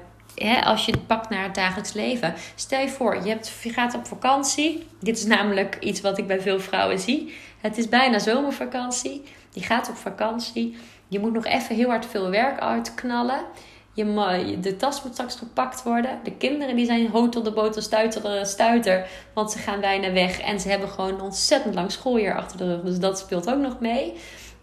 als 0.64 0.84
je 0.84 0.92
het 0.92 1.06
pakt 1.06 1.30
naar 1.30 1.42
het 1.42 1.54
dagelijks 1.54 1.92
leven, 1.92 2.34
stel 2.54 2.80
je 2.80 2.88
voor, 2.88 3.14
je, 3.22 3.28
hebt, 3.28 3.52
gaat 3.62 3.94
op 3.94 4.06
vakantie. 4.06 4.86
Dit 5.00 5.16
is 5.16 5.24
namelijk 5.24 5.76
iets 5.80 6.00
wat 6.00 6.18
ik 6.18 6.26
bij 6.26 6.40
veel 6.40 6.60
vrouwen 6.60 6.98
zie. 6.98 7.34
Het 7.60 7.78
is 7.78 7.88
bijna 7.88 8.18
zomervakantie. 8.18 9.22
Je 9.52 9.62
gaat 9.62 9.88
op 9.88 9.96
vakantie. 9.96 10.76
Je 11.08 11.18
moet 11.18 11.32
nog 11.32 11.44
even 11.44 11.76
heel 11.76 11.88
hard 11.88 12.06
veel 12.06 12.30
werk 12.30 12.60
uitknallen. 12.60 13.44
Je, 13.92 14.58
de 14.60 14.76
tas 14.76 15.02
moet 15.02 15.12
straks 15.12 15.36
gepakt 15.36 15.82
worden. 15.82 16.18
De 16.22 16.32
kinderen 16.32 16.76
die 16.76 16.86
zijn 16.86 17.08
hotel 17.10 17.42
de 17.42 17.52
boter 17.52 17.82
stuiter, 17.82 18.46
stuiter. 18.46 19.06
Want 19.34 19.50
ze 19.52 19.58
gaan 19.58 19.80
bijna 19.80 20.12
weg. 20.12 20.40
En 20.40 20.60
ze 20.60 20.68
hebben 20.68 20.88
gewoon 20.88 21.20
ontzettend 21.20 21.74
lang 21.74 21.92
schooljaar 21.92 22.36
achter 22.36 22.58
de 22.58 22.64
rug. 22.64 22.82
Dus 22.82 22.98
dat 22.98 23.18
speelt 23.18 23.50
ook 23.50 23.60
nog 23.60 23.80
mee. 23.80 24.12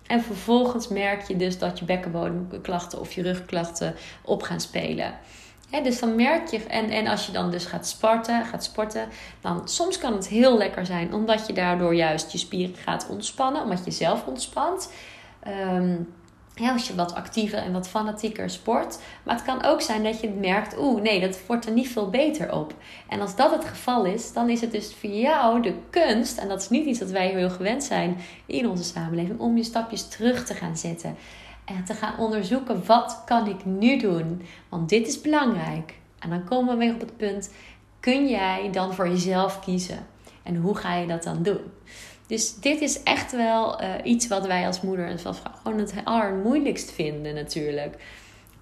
En 0.08 0.22
vervolgens 0.22 0.88
merk 0.88 1.28
je 1.28 1.36
dus 1.36 1.58
dat 1.58 1.80
je 1.80 1.86
bekkenbodemklachten 1.86 3.00
of 3.00 3.12
je 3.12 3.22
rugklachten 3.22 3.96
op 4.26 4.42
gaan 4.42 4.62
spelen. 4.62 5.14
Dus 5.84 6.00
dan 6.00 6.16
merk 6.16 6.48
je, 6.48 6.64
en, 6.64 6.90
en 6.90 7.08
als 7.08 7.26
je 7.26 7.32
dan 7.32 7.52
dus 7.52 7.66
gaat 7.66 7.88
sporten, 7.88 8.46
gaat 8.46 8.64
sporten, 8.64 9.08
dan 9.42 9.68
soms 9.68 9.98
kan 9.98 10.14
het 10.14 10.28
heel 10.28 10.58
lekker 10.58 10.86
zijn, 10.86 11.14
omdat 11.14 11.48
je 11.48 11.54
daardoor 11.54 11.96
juist 11.96 12.32
je 12.32 12.38
spieren 12.38 12.76
gaat 12.76 13.08
ontspannen, 13.10 13.64
omdat 13.64 13.86
je 13.86 13.92
zelf 13.92 14.26
ontspant. 14.26 14.92
Um, 15.48 16.08
ja, 16.56 16.72
als 16.72 16.88
je 16.88 16.96
wat 16.96 17.16
actiever 17.16 17.58
en 17.58 17.72
wat 17.72 17.90
fanatieker 17.90 18.50
sport. 18.50 19.00
Maar 19.24 19.36
het 19.36 19.44
kan 19.44 19.64
ook 19.64 19.82
zijn 19.82 20.04
dat 20.04 20.22
je 20.22 20.30
merkt, 20.30 20.78
oeh, 20.78 21.02
nee, 21.02 21.20
dat 21.20 21.40
wordt 21.48 21.66
er 21.66 21.72
niet 21.72 21.90
veel 21.90 22.10
beter 22.10 22.54
op. 22.54 22.74
En 23.10 23.22
als 23.22 23.36
dat 23.36 23.52
het 23.52 23.66
geval 23.66 24.06
is, 24.06 24.34
dan 24.34 24.50
is 24.50 24.62
het 24.62 24.72
dus 24.72 24.96
voor 25.00 25.10
jou 25.10 25.62
de 25.62 25.74
kunst, 25.90 26.38
en 26.38 26.48
dat 26.48 26.62
is 26.62 26.70
niet 26.70 26.86
iets 26.86 27.00
dat 27.00 27.10
wij 27.10 27.28
heel 27.28 27.50
gewend 27.50 27.84
zijn 27.84 28.18
in 28.46 28.70
onze 28.70 28.84
samenleving, 28.84 29.40
om 29.40 29.58
je 29.58 29.64
stapjes 29.64 30.08
terug 30.08 30.46
te 30.46 30.54
gaan 30.54 30.78
zetten. 30.78 31.16
En 31.76 31.84
te 31.84 31.94
gaan 31.94 32.18
onderzoeken, 32.18 32.86
wat 32.86 33.22
kan 33.26 33.48
ik 33.48 33.66
nu 33.66 33.98
doen? 33.98 34.42
Want 34.70 34.90
dit 34.90 35.08
is 35.08 35.22
belangrijk. 35.22 35.94
En 36.20 36.30
dan 36.30 36.44
komen 36.44 36.78
we 36.78 36.86
weer 36.86 36.94
op 36.94 37.00
het 37.00 37.18
punt, 37.18 37.52
kun 38.00 38.28
jij 38.28 38.70
dan 38.72 38.94
voor 38.94 39.08
jezelf 39.08 39.60
kiezen? 39.60 40.08
En 40.44 40.56
hoe 40.56 40.76
ga 40.76 40.96
je 40.96 41.08
dat 41.08 41.24
dan 41.24 41.44
doen? 41.44 41.62
Dus 42.28 42.56
dit 42.56 42.82
is 42.82 43.04
echt 43.04 43.32
wel 43.32 43.80
eh, 43.80 43.90
iets 44.04 44.28
wat 44.28 44.48
wij 44.48 44.66
als 44.66 44.82
moeder 44.82 45.06
en 45.06 45.12
als 45.12 45.40
vrouw 45.40 45.54
gewoon 45.64 45.80
het 45.80 45.94
allermoeilijkst 46.04 46.92
vinden 46.92 47.36
natuurlijk. 47.36 48.04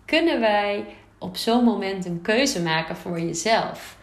Kunnen 0.05 0.39
wij 0.39 0.85
op 1.17 1.37
zo'n 1.37 1.63
moment 1.63 2.05
een 2.05 2.21
keuze 2.21 2.61
maken 2.61 2.95
voor 2.95 3.19
jezelf? 3.19 3.97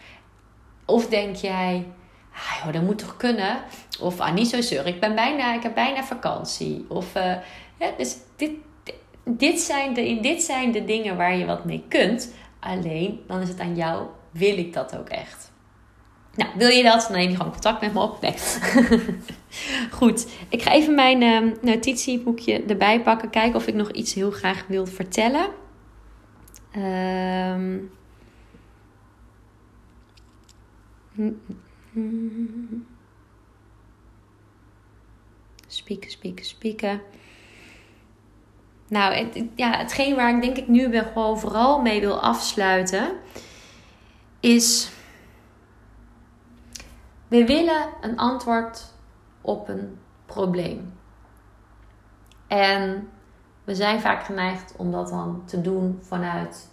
Of 0.85 1.07
denk 1.07 1.35
jij, 1.35 1.85
ah, 2.33 2.63
joh, 2.63 2.73
dat 2.73 2.81
moet 2.81 2.97
toch 2.97 3.17
kunnen? 3.17 3.57
Of 3.99 4.19
ah, 4.19 4.33
niet 4.33 4.47
zo 4.47 4.61
zeur, 4.61 4.87
ik, 4.87 4.99
ben 4.99 5.15
bijna, 5.15 5.53
ik 5.53 5.63
heb 5.63 5.73
bijna 5.73 6.03
vakantie. 6.03 6.85
Of, 6.89 7.15
uh, 7.15 7.35
ja, 7.79 7.91
dus 7.97 8.15
dit, 8.35 8.51
dit, 9.27 9.59
zijn 9.59 9.93
de, 9.93 10.19
dit 10.21 10.41
zijn 10.41 10.71
de 10.71 10.85
dingen 10.85 11.17
waar 11.17 11.35
je 11.37 11.45
wat 11.45 11.65
mee 11.65 11.83
kunt. 11.87 12.33
Alleen, 12.59 13.19
dan 13.27 13.41
is 13.41 13.49
het 13.49 13.59
aan 13.59 13.75
jou, 13.75 14.07
wil 14.31 14.57
ik 14.57 14.73
dat 14.73 14.97
ook 14.97 15.09
echt? 15.09 15.51
Nou, 16.35 16.51
wil 16.55 16.69
je 16.69 16.83
dat? 16.83 17.01
Dan 17.01 17.17
neem 17.17 17.29
je 17.29 17.35
gewoon 17.35 17.51
contact 17.51 17.81
met 17.81 17.93
me 17.93 17.99
op. 17.99 18.21
Nee. 18.21 18.33
Goed, 19.99 20.27
ik 20.49 20.61
ga 20.61 20.71
even 20.71 20.95
mijn 20.95 21.21
uh, 21.21 21.53
notitieboekje 21.61 22.63
erbij 22.63 23.01
pakken. 23.01 23.29
Kijken 23.29 23.55
of 23.55 23.67
ik 23.67 23.73
nog 23.73 23.91
iets 23.91 24.13
heel 24.13 24.31
graag 24.31 24.65
wil 24.67 24.85
vertellen. 24.85 25.47
Um... 26.75 27.91
Spieken, 35.67 36.11
spieken, 36.11 36.45
spieken. 36.45 37.01
Nou, 38.87 39.29
ja, 39.55 39.77
hetgeen 39.77 40.15
waar 40.15 40.35
ik 40.35 40.41
denk 40.41 40.57
ik 40.57 40.67
nu 40.67 41.01
gewoon 41.03 41.39
vooral 41.39 41.81
mee 41.81 41.99
wil 41.99 42.21
afsluiten, 42.21 43.11
is 44.39 44.89
we 47.27 47.45
willen 47.45 47.87
een 48.01 48.17
antwoord 48.17 48.93
op 49.41 49.67
een 49.67 49.99
probleem. 50.25 50.93
En 52.47 53.09
we 53.63 53.75
zijn 53.75 54.01
vaak 54.01 54.23
geneigd 54.23 54.73
om 54.77 54.91
dat 54.91 55.09
dan 55.09 55.43
te 55.45 55.61
doen 55.61 55.99
vanuit 56.01 56.67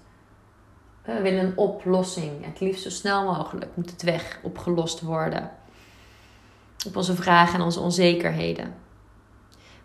we 1.02 1.20
willen 1.20 1.44
een 1.44 1.56
oplossing. 1.56 2.44
Het 2.44 2.60
liefst 2.60 2.82
zo 2.82 2.90
snel 2.90 3.24
mogelijk 3.24 3.70
moet 3.76 3.90
het 3.90 4.02
weg 4.02 4.38
opgelost 4.42 5.00
worden. 5.00 5.50
Op 6.86 6.96
onze 6.96 7.14
vragen 7.14 7.54
en 7.54 7.64
onze 7.64 7.80
onzekerheden. 7.80 8.74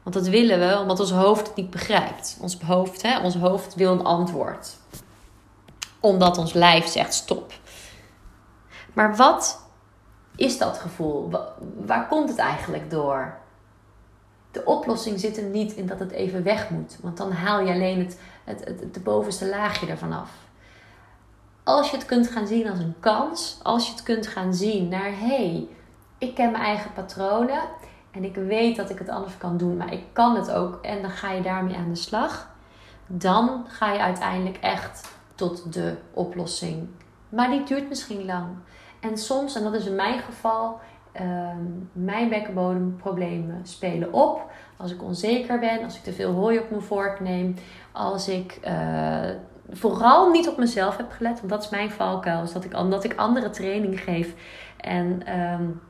Want 0.09 0.23
dat 0.23 0.33
willen 0.33 0.59
we 0.59 0.79
omdat 0.79 0.99
ons 0.99 1.11
hoofd 1.11 1.47
het 1.47 1.55
niet 1.55 1.69
begrijpt. 1.69 2.37
Ons 2.41 2.61
hoofd, 2.61 3.01
hè, 3.01 3.19
ons 3.19 3.35
hoofd 3.35 3.75
wil 3.75 3.91
een 3.91 4.03
antwoord. 4.03 4.77
Omdat 5.99 6.37
ons 6.37 6.53
lijf 6.53 6.87
zegt 6.87 7.13
stop. 7.13 7.53
Maar 8.93 9.15
wat 9.15 9.61
is 10.35 10.57
dat 10.57 10.77
gevoel? 10.77 11.29
Waar 11.85 12.07
komt 12.07 12.29
het 12.29 12.37
eigenlijk 12.37 12.89
door? 12.89 13.37
De 14.51 14.65
oplossing 14.65 15.19
zit 15.19 15.37
er 15.37 15.43
niet 15.43 15.73
in 15.73 15.87
dat 15.87 15.99
het 15.99 16.11
even 16.11 16.43
weg 16.43 16.69
moet. 16.69 16.97
Want 17.01 17.17
dan 17.17 17.31
haal 17.31 17.59
je 17.61 17.73
alleen 17.73 17.99
het, 17.99 18.19
het, 18.43 18.79
het 18.79 19.03
bovenste 19.03 19.47
laagje 19.47 19.87
ervan 19.87 20.13
af. 20.13 20.31
Als 21.63 21.89
je 21.89 21.97
het 21.97 22.05
kunt 22.05 22.27
gaan 22.27 22.47
zien 22.47 22.69
als 22.69 22.79
een 22.79 22.95
kans. 22.99 23.59
Als 23.63 23.85
je 23.85 23.91
het 23.91 24.03
kunt 24.03 24.27
gaan 24.27 24.53
zien 24.53 24.87
naar 24.87 25.09
hé, 25.09 25.49
hey, 25.49 25.67
ik 26.17 26.35
ken 26.35 26.51
mijn 26.51 26.63
eigen 26.63 26.93
patronen. 26.93 27.61
En 28.11 28.23
ik 28.23 28.35
weet 28.35 28.75
dat 28.75 28.89
ik 28.89 28.99
het 28.99 29.09
anders 29.09 29.37
kan 29.37 29.57
doen. 29.57 29.77
Maar 29.77 29.93
ik 29.93 30.03
kan 30.13 30.35
het 30.35 30.51
ook. 30.51 30.79
En 30.81 31.01
dan 31.01 31.11
ga 31.11 31.31
je 31.31 31.41
daarmee 31.41 31.75
aan 31.75 31.89
de 31.89 31.95
slag. 31.95 32.49
Dan 33.07 33.65
ga 33.67 33.93
je 33.93 33.99
uiteindelijk 33.99 34.57
echt 34.57 35.17
tot 35.35 35.73
de 35.73 35.95
oplossing. 36.13 36.87
Maar 37.29 37.49
die 37.49 37.63
duurt 37.63 37.89
misschien 37.89 38.25
lang. 38.25 38.47
En 38.99 39.17
soms, 39.17 39.55
en 39.55 39.63
dat 39.63 39.73
is 39.73 39.85
in 39.85 39.95
mijn 39.95 40.19
geval, 40.19 40.79
uh, 41.21 41.49
mijn 41.91 42.29
bekkenbodemproblemen 42.29 43.59
spelen 43.63 44.13
op. 44.13 44.51
Als 44.77 44.91
ik 44.91 45.03
onzeker 45.03 45.59
ben, 45.59 45.83
als 45.83 45.95
ik 45.95 46.03
te 46.03 46.13
veel 46.13 46.33
hooi 46.33 46.59
op 46.59 46.69
mijn 46.69 46.81
vork 46.81 47.19
neem, 47.19 47.55
als 47.91 48.27
ik 48.27 48.59
uh, 48.67 49.29
vooral 49.69 50.29
niet 50.29 50.47
op 50.47 50.57
mezelf 50.57 50.97
heb 50.97 51.11
gelet, 51.11 51.37
want 51.37 51.49
dat 51.49 51.63
is 51.63 51.69
mijn 51.69 51.91
valkuil, 51.91 52.53
dat 52.53 52.63
ik, 52.63 52.75
omdat 52.75 53.03
ik 53.03 53.15
andere 53.15 53.49
training 53.49 53.99
geef 53.99 54.33
en 54.77 55.39
um, 55.39 55.81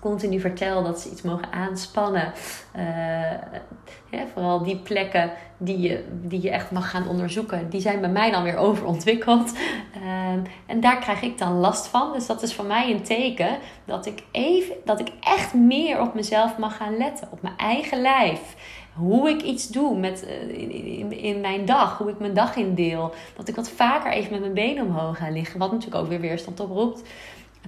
continu 0.00 0.40
vertel 0.40 0.82
dat 0.82 1.00
ze 1.00 1.10
iets 1.10 1.22
mogen 1.22 1.52
aanspannen. 1.52 2.32
Uh, 2.76 4.20
vooral 4.32 4.62
die 4.62 4.76
plekken 4.76 5.30
die 5.56 5.78
je, 5.78 6.04
die 6.22 6.42
je 6.42 6.50
echt 6.50 6.70
mag 6.70 6.90
gaan 6.90 7.08
onderzoeken, 7.08 7.70
die 7.70 7.80
zijn 7.80 8.00
bij 8.00 8.10
mij 8.10 8.30
dan 8.30 8.42
weer 8.42 8.56
overontwikkeld. 8.66 9.52
Uh, 9.96 10.32
en 10.66 10.80
daar 10.80 10.98
krijg 10.98 11.22
ik 11.22 11.38
dan 11.38 11.52
last 11.52 11.86
van. 11.86 12.12
Dus 12.12 12.26
dat 12.26 12.42
is 12.42 12.54
voor 12.54 12.64
mij 12.64 12.90
een 12.90 13.02
teken 13.02 13.58
dat 13.84 14.06
ik, 14.06 14.22
even, 14.30 14.74
dat 14.84 15.00
ik 15.00 15.12
echt 15.20 15.54
meer 15.54 16.00
op 16.00 16.14
mezelf 16.14 16.58
mag 16.58 16.76
gaan 16.76 16.96
letten, 16.96 17.28
op 17.30 17.42
mijn 17.42 17.56
eigen 17.56 18.00
lijf 18.00 18.56
hoe 18.94 19.28
ik 19.28 19.42
iets 19.42 19.68
doe 19.68 19.98
met, 19.98 20.24
uh, 20.24 20.58
in, 20.98 21.12
in, 21.12 21.40
mijn 21.40 21.64
dag, 21.64 21.98
hoe 21.98 22.10
ik 22.10 22.18
mijn 22.18 22.34
dag 22.34 22.56
indeel. 22.56 23.14
Dat 23.36 23.48
ik 23.48 23.54
wat 23.54 23.70
vaker 23.70 24.12
even 24.12 24.30
met 24.30 24.40
mijn 24.40 24.54
benen 24.54 24.86
omhoog 24.86 25.18
ga 25.18 25.30
liggen, 25.30 25.58
wat 25.58 25.72
natuurlijk 25.72 26.02
ook 26.02 26.08
weer 26.08 26.20
weerstand 26.20 26.60
oproept 26.60 27.02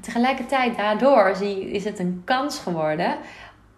tegelijkertijd, 0.01 0.77
daardoor 0.77 1.35
zie, 1.37 1.71
is 1.71 1.85
het 1.85 1.99
een 1.99 2.23
kans 2.25 2.59
geworden 2.59 3.19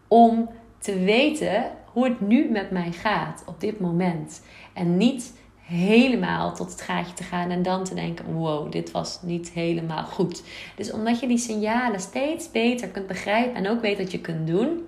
om 0.09 0.49
te 0.79 0.99
weten 0.99 1.71
hoe 1.85 2.05
het 2.05 2.21
nu 2.21 2.51
met 2.51 2.71
mij 2.71 2.93
gaat 2.93 3.43
op 3.47 3.61
dit 3.61 3.81
moment. 3.81 4.43
En 4.73 4.97
niet 4.97 5.33
helemaal 5.59 6.55
tot 6.55 6.71
het 6.71 6.81
gaatje 6.81 7.15
te 7.15 7.23
gaan 7.23 7.51
en 7.51 7.63
dan 7.63 7.85
te 7.85 7.95
denken: 7.95 8.35
wow, 8.35 8.73
dit 8.73 8.91
was 8.91 9.23
niet 9.23 9.51
helemaal 9.51 10.05
goed. 10.05 10.43
Dus 10.77 10.93
omdat 10.93 11.21
je 11.21 11.27
die 11.27 11.39
signalen 11.39 12.01
steeds 12.01 12.51
beter 12.51 12.89
kunt 12.89 13.07
begrijpen 13.07 13.55
en 13.55 13.69
ook 13.69 13.81
weet 13.81 13.99
wat 13.99 14.13
je 14.13 14.21
kunt 14.21 14.47
doen, 14.47 14.87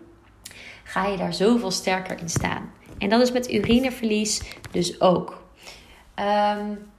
ga 0.84 1.06
je 1.06 1.16
daar 1.16 1.34
zoveel 1.34 1.70
sterker 1.70 2.20
in 2.20 2.28
staan. 2.28 2.70
En 2.98 3.08
dat 3.08 3.20
is 3.20 3.32
met 3.32 3.52
urineverlies 3.52 4.42
dus 4.70 5.00
ook. 5.00 5.42
Um, 6.18 6.92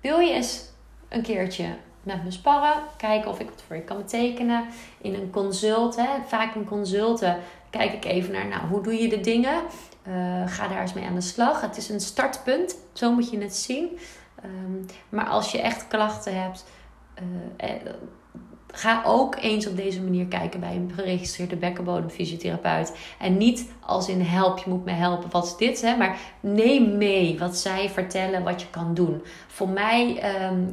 wil 0.00 0.18
je 0.18 0.32
eens 0.32 0.64
een 1.08 1.22
keertje 1.22 1.76
met 2.04 2.24
me 2.24 2.30
sparren. 2.30 2.82
Kijken 2.96 3.30
of 3.30 3.40
ik 3.40 3.50
wat 3.50 3.62
voor 3.66 3.76
je 3.76 3.82
kan 3.82 3.96
betekenen. 3.96 4.64
In 5.00 5.14
een 5.14 5.30
consult, 5.30 5.96
hè, 5.96 6.08
vaak 6.26 6.54
in 6.54 6.64
consulten, 6.64 7.38
kijk 7.70 7.92
ik 7.92 8.04
even 8.04 8.32
naar, 8.32 8.46
nou, 8.46 8.66
hoe 8.66 8.82
doe 8.82 8.94
je 8.94 9.08
de 9.08 9.20
dingen? 9.20 9.62
Uh, 10.08 10.42
ga 10.46 10.68
daar 10.68 10.80
eens 10.80 10.92
mee 10.92 11.06
aan 11.06 11.14
de 11.14 11.20
slag. 11.20 11.60
Het 11.60 11.76
is 11.76 11.88
een 11.88 12.00
startpunt, 12.00 12.76
zo 12.92 13.12
moet 13.12 13.30
je 13.30 13.38
het 13.38 13.56
zien. 13.56 13.98
Um, 14.44 14.86
maar 15.08 15.26
als 15.26 15.52
je 15.52 15.60
echt 15.60 15.88
klachten 15.88 16.42
hebt, 16.42 16.64
uh, 17.62 17.70
Ga 18.76 19.02
ook 19.06 19.36
eens 19.40 19.66
op 19.66 19.76
deze 19.76 20.02
manier 20.02 20.26
kijken 20.26 20.60
bij 20.60 20.76
een 20.76 20.92
geregistreerde 20.94 21.56
bekkenbodemfysiotherapeut. 21.56 22.96
En 23.18 23.36
niet 23.36 23.72
als 23.80 24.08
in 24.08 24.20
help, 24.20 24.58
je 24.58 24.70
moet 24.70 24.84
me 24.84 24.90
helpen, 24.90 25.30
wat 25.30 25.44
is 25.44 25.56
dit? 25.56 25.80
Hè? 25.80 25.96
Maar 25.96 26.18
neem 26.40 26.96
mee 26.96 27.38
wat 27.38 27.56
zij 27.56 27.88
vertellen, 27.88 28.42
wat 28.42 28.60
je 28.60 28.70
kan 28.70 28.94
doen. 28.94 29.22
Voor 29.46 29.68
mij 29.68 30.22
um, 30.50 30.72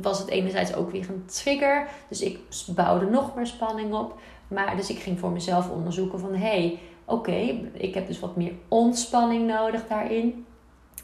was 0.00 0.18
het 0.18 0.28
enerzijds 0.28 0.74
ook 0.74 0.90
weer 0.90 1.06
een 1.08 1.24
trigger. 1.26 1.88
Dus 2.08 2.20
ik 2.20 2.38
bouwde 2.66 3.06
nog 3.06 3.34
meer 3.34 3.46
spanning 3.46 3.94
op. 3.94 4.18
Maar 4.48 4.76
dus 4.76 4.90
ik 4.90 4.98
ging 4.98 5.18
voor 5.18 5.30
mezelf 5.30 5.70
onderzoeken 5.70 6.20
van... 6.20 6.34
hé, 6.34 6.38
hey, 6.38 6.78
oké, 7.04 7.60
ik 7.72 7.94
heb 7.94 8.06
dus 8.06 8.20
wat 8.20 8.36
meer 8.36 8.52
ontspanning 8.68 9.46
nodig 9.46 9.86
daarin. 9.86 10.46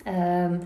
Um, 0.07 0.61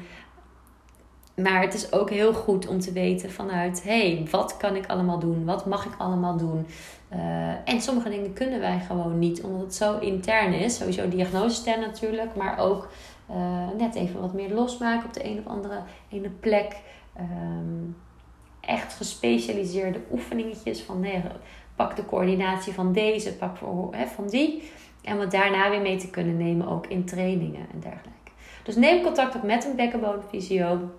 maar 1.43 1.61
het 1.61 1.75
is 1.75 1.93
ook 1.93 2.11
heel 2.11 2.33
goed 2.33 2.67
om 2.67 2.81
te 2.81 2.93
weten 2.93 3.31
vanuit, 3.31 3.83
hé, 3.83 4.15
hey, 4.15 4.27
wat 4.31 4.57
kan 4.57 4.77
ik 4.77 4.87
allemaal 4.87 5.19
doen? 5.19 5.45
Wat 5.45 5.67
mag 5.67 5.85
ik 5.85 5.93
allemaal 5.99 6.37
doen? 6.37 6.67
Uh, 7.13 7.49
en 7.65 7.81
sommige 7.81 8.09
dingen 8.09 8.33
kunnen 8.33 8.61
wij 8.61 8.81
gewoon 8.87 9.19
niet, 9.19 9.43
omdat 9.43 9.61
het 9.61 9.75
zo 9.75 9.99
intern 9.99 10.53
is. 10.53 10.77
Sowieso 10.77 11.09
diagnosestellen 11.09 11.89
natuurlijk, 11.89 12.35
maar 12.35 12.59
ook 12.59 12.89
uh, 13.31 13.37
net 13.79 13.95
even 13.95 14.21
wat 14.21 14.33
meer 14.33 14.55
losmaken 14.55 15.07
op 15.07 15.15
de 15.15 15.25
een 15.25 15.39
of 15.39 15.47
andere 15.47 15.83
ene 16.09 16.29
plek. 16.29 16.77
Um, 17.19 17.97
echt 18.61 18.93
gespecialiseerde 18.93 20.01
oefeningetjes 20.13 20.81
van 20.81 21.01
nee, 21.01 21.23
pak 21.77 21.97
de 21.97 22.07
coördinatie 22.07 22.73
van 22.73 22.93
deze, 22.93 23.37
pak 23.37 23.57
voor, 23.57 23.89
hè, 23.95 24.07
van 24.07 24.29
die. 24.29 24.71
En 25.03 25.19
wat 25.19 25.31
daarna 25.31 25.71
weer 25.71 25.81
mee 25.81 25.97
te 25.97 26.11
kunnen 26.11 26.37
nemen, 26.37 26.69
ook 26.69 26.87
in 26.87 27.05
trainingen 27.05 27.67
en 27.73 27.81
dergelijke. 27.81 28.31
Dus 28.63 28.77
neem 28.77 29.03
contact 29.03 29.35
op 29.35 29.43
met 29.43 29.65
een 29.65 29.77
bekkenbodemfysio. 29.77 30.91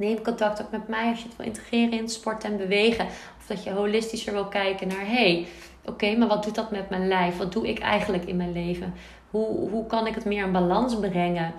Neem 0.00 0.22
contact 0.22 0.62
ook 0.62 0.70
met 0.70 0.88
mij 0.88 1.10
als 1.10 1.18
je 1.18 1.28
het 1.28 1.36
wil 1.36 1.46
integreren 1.46 1.98
in 1.98 2.08
sport 2.08 2.44
en 2.44 2.56
bewegen. 2.56 3.06
Of 3.38 3.46
dat 3.46 3.64
je 3.64 3.70
holistischer 3.70 4.32
wil 4.32 4.46
kijken 4.46 4.88
naar, 4.88 5.06
hé, 5.06 5.06
hey, 5.06 5.46
oké, 5.84 6.16
maar 6.16 6.28
wat 6.28 6.44
doet 6.44 6.54
dat 6.54 6.70
met 6.70 6.90
mijn 6.90 7.08
lijf? 7.08 7.36
Wat 7.36 7.52
doe 7.52 7.68
ik 7.68 7.78
eigenlijk 7.78 8.24
in 8.24 8.36
mijn 8.36 8.52
leven? 8.52 8.94
Hoe, 9.30 9.70
hoe 9.70 9.86
kan 9.86 10.06
ik 10.06 10.14
het 10.14 10.24
meer 10.24 10.44
in 10.44 10.52
balans 10.52 10.98
brengen? 10.98 11.52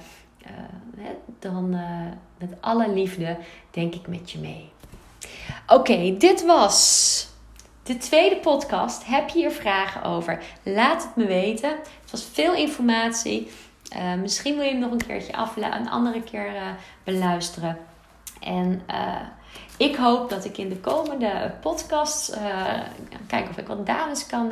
Uh, 0.45 1.05
dan 1.39 1.73
uh, 1.73 1.81
met 2.37 2.53
alle 2.59 2.93
liefde 2.93 3.37
denk 3.71 3.95
ik 3.95 4.07
met 4.07 4.31
je 4.31 4.39
mee. 4.39 4.69
Oké, 5.67 6.15
dit 6.17 6.45
was 6.45 7.27
de 7.83 7.97
tweede 7.97 8.37
podcast. 8.37 9.05
Heb 9.05 9.29
je 9.29 9.39
hier 9.39 9.51
vragen 9.51 10.03
over? 10.03 10.43
Laat 10.63 11.03
het 11.03 11.15
me 11.15 11.25
weten. 11.25 11.69
Het 12.01 12.11
was 12.11 12.23
veel 12.31 12.53
informatie. 12.53 13.51
Uh, 13.95 14.13
misschien 14.13 14.55
wil 14.55 14.63
je 14.63 14.71
hem 14.71 14.79
nog 14.79 14.91
een 14.91 15.05
keertje 15.07 15.33
afla 15.33 15.79
een 15.79 15.89
andere 15.89 16.21
keer 16.21 16.51
beluisteren. 17.03 17.77
En 18.41 18.81
uh, 18.89 19.21
ik 19.77 19.95
hoop 19.95 20.29
dat 20.29 20.45
ik 20.45 20.57
in 20.57 20.69
de 20.69 20.77
komende 20.77 21.53
podcasts 21.61 22.33
kijken 23.27 23.49
of 23.49 23.57
ik 23.57 23.67
wat 23.67 23.85
dames 23.85 24.25
kan, 24.25 24.51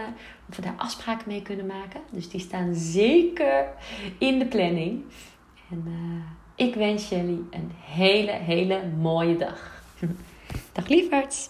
of 0.50 0.56
we 0.56 0.62
daar 0.62 0.74
afspraken 0.78 1.28
mee 1.28 1.42
kunnen 1.42 1.66
maken. 1.66 2.02
Dus 2.10 2.30
die 2.30 2.40
staan 2.40 2.76
zeker 2.76 3.68
in 4.18 4.40
de 4.40 4.46
planning. 4.46 5.04
En 5.72 5.84
ik 6.56 6.76
wens 6.76 7.10
jullie 7.10 7.48
een 7.52 7.72
hele, 7.86 8.32
hele 8.32 8.82
mooie 8.98 9.38
dag. 9.38 9.84
Dag 10.74 10.88
lieverds! 10.88 11.50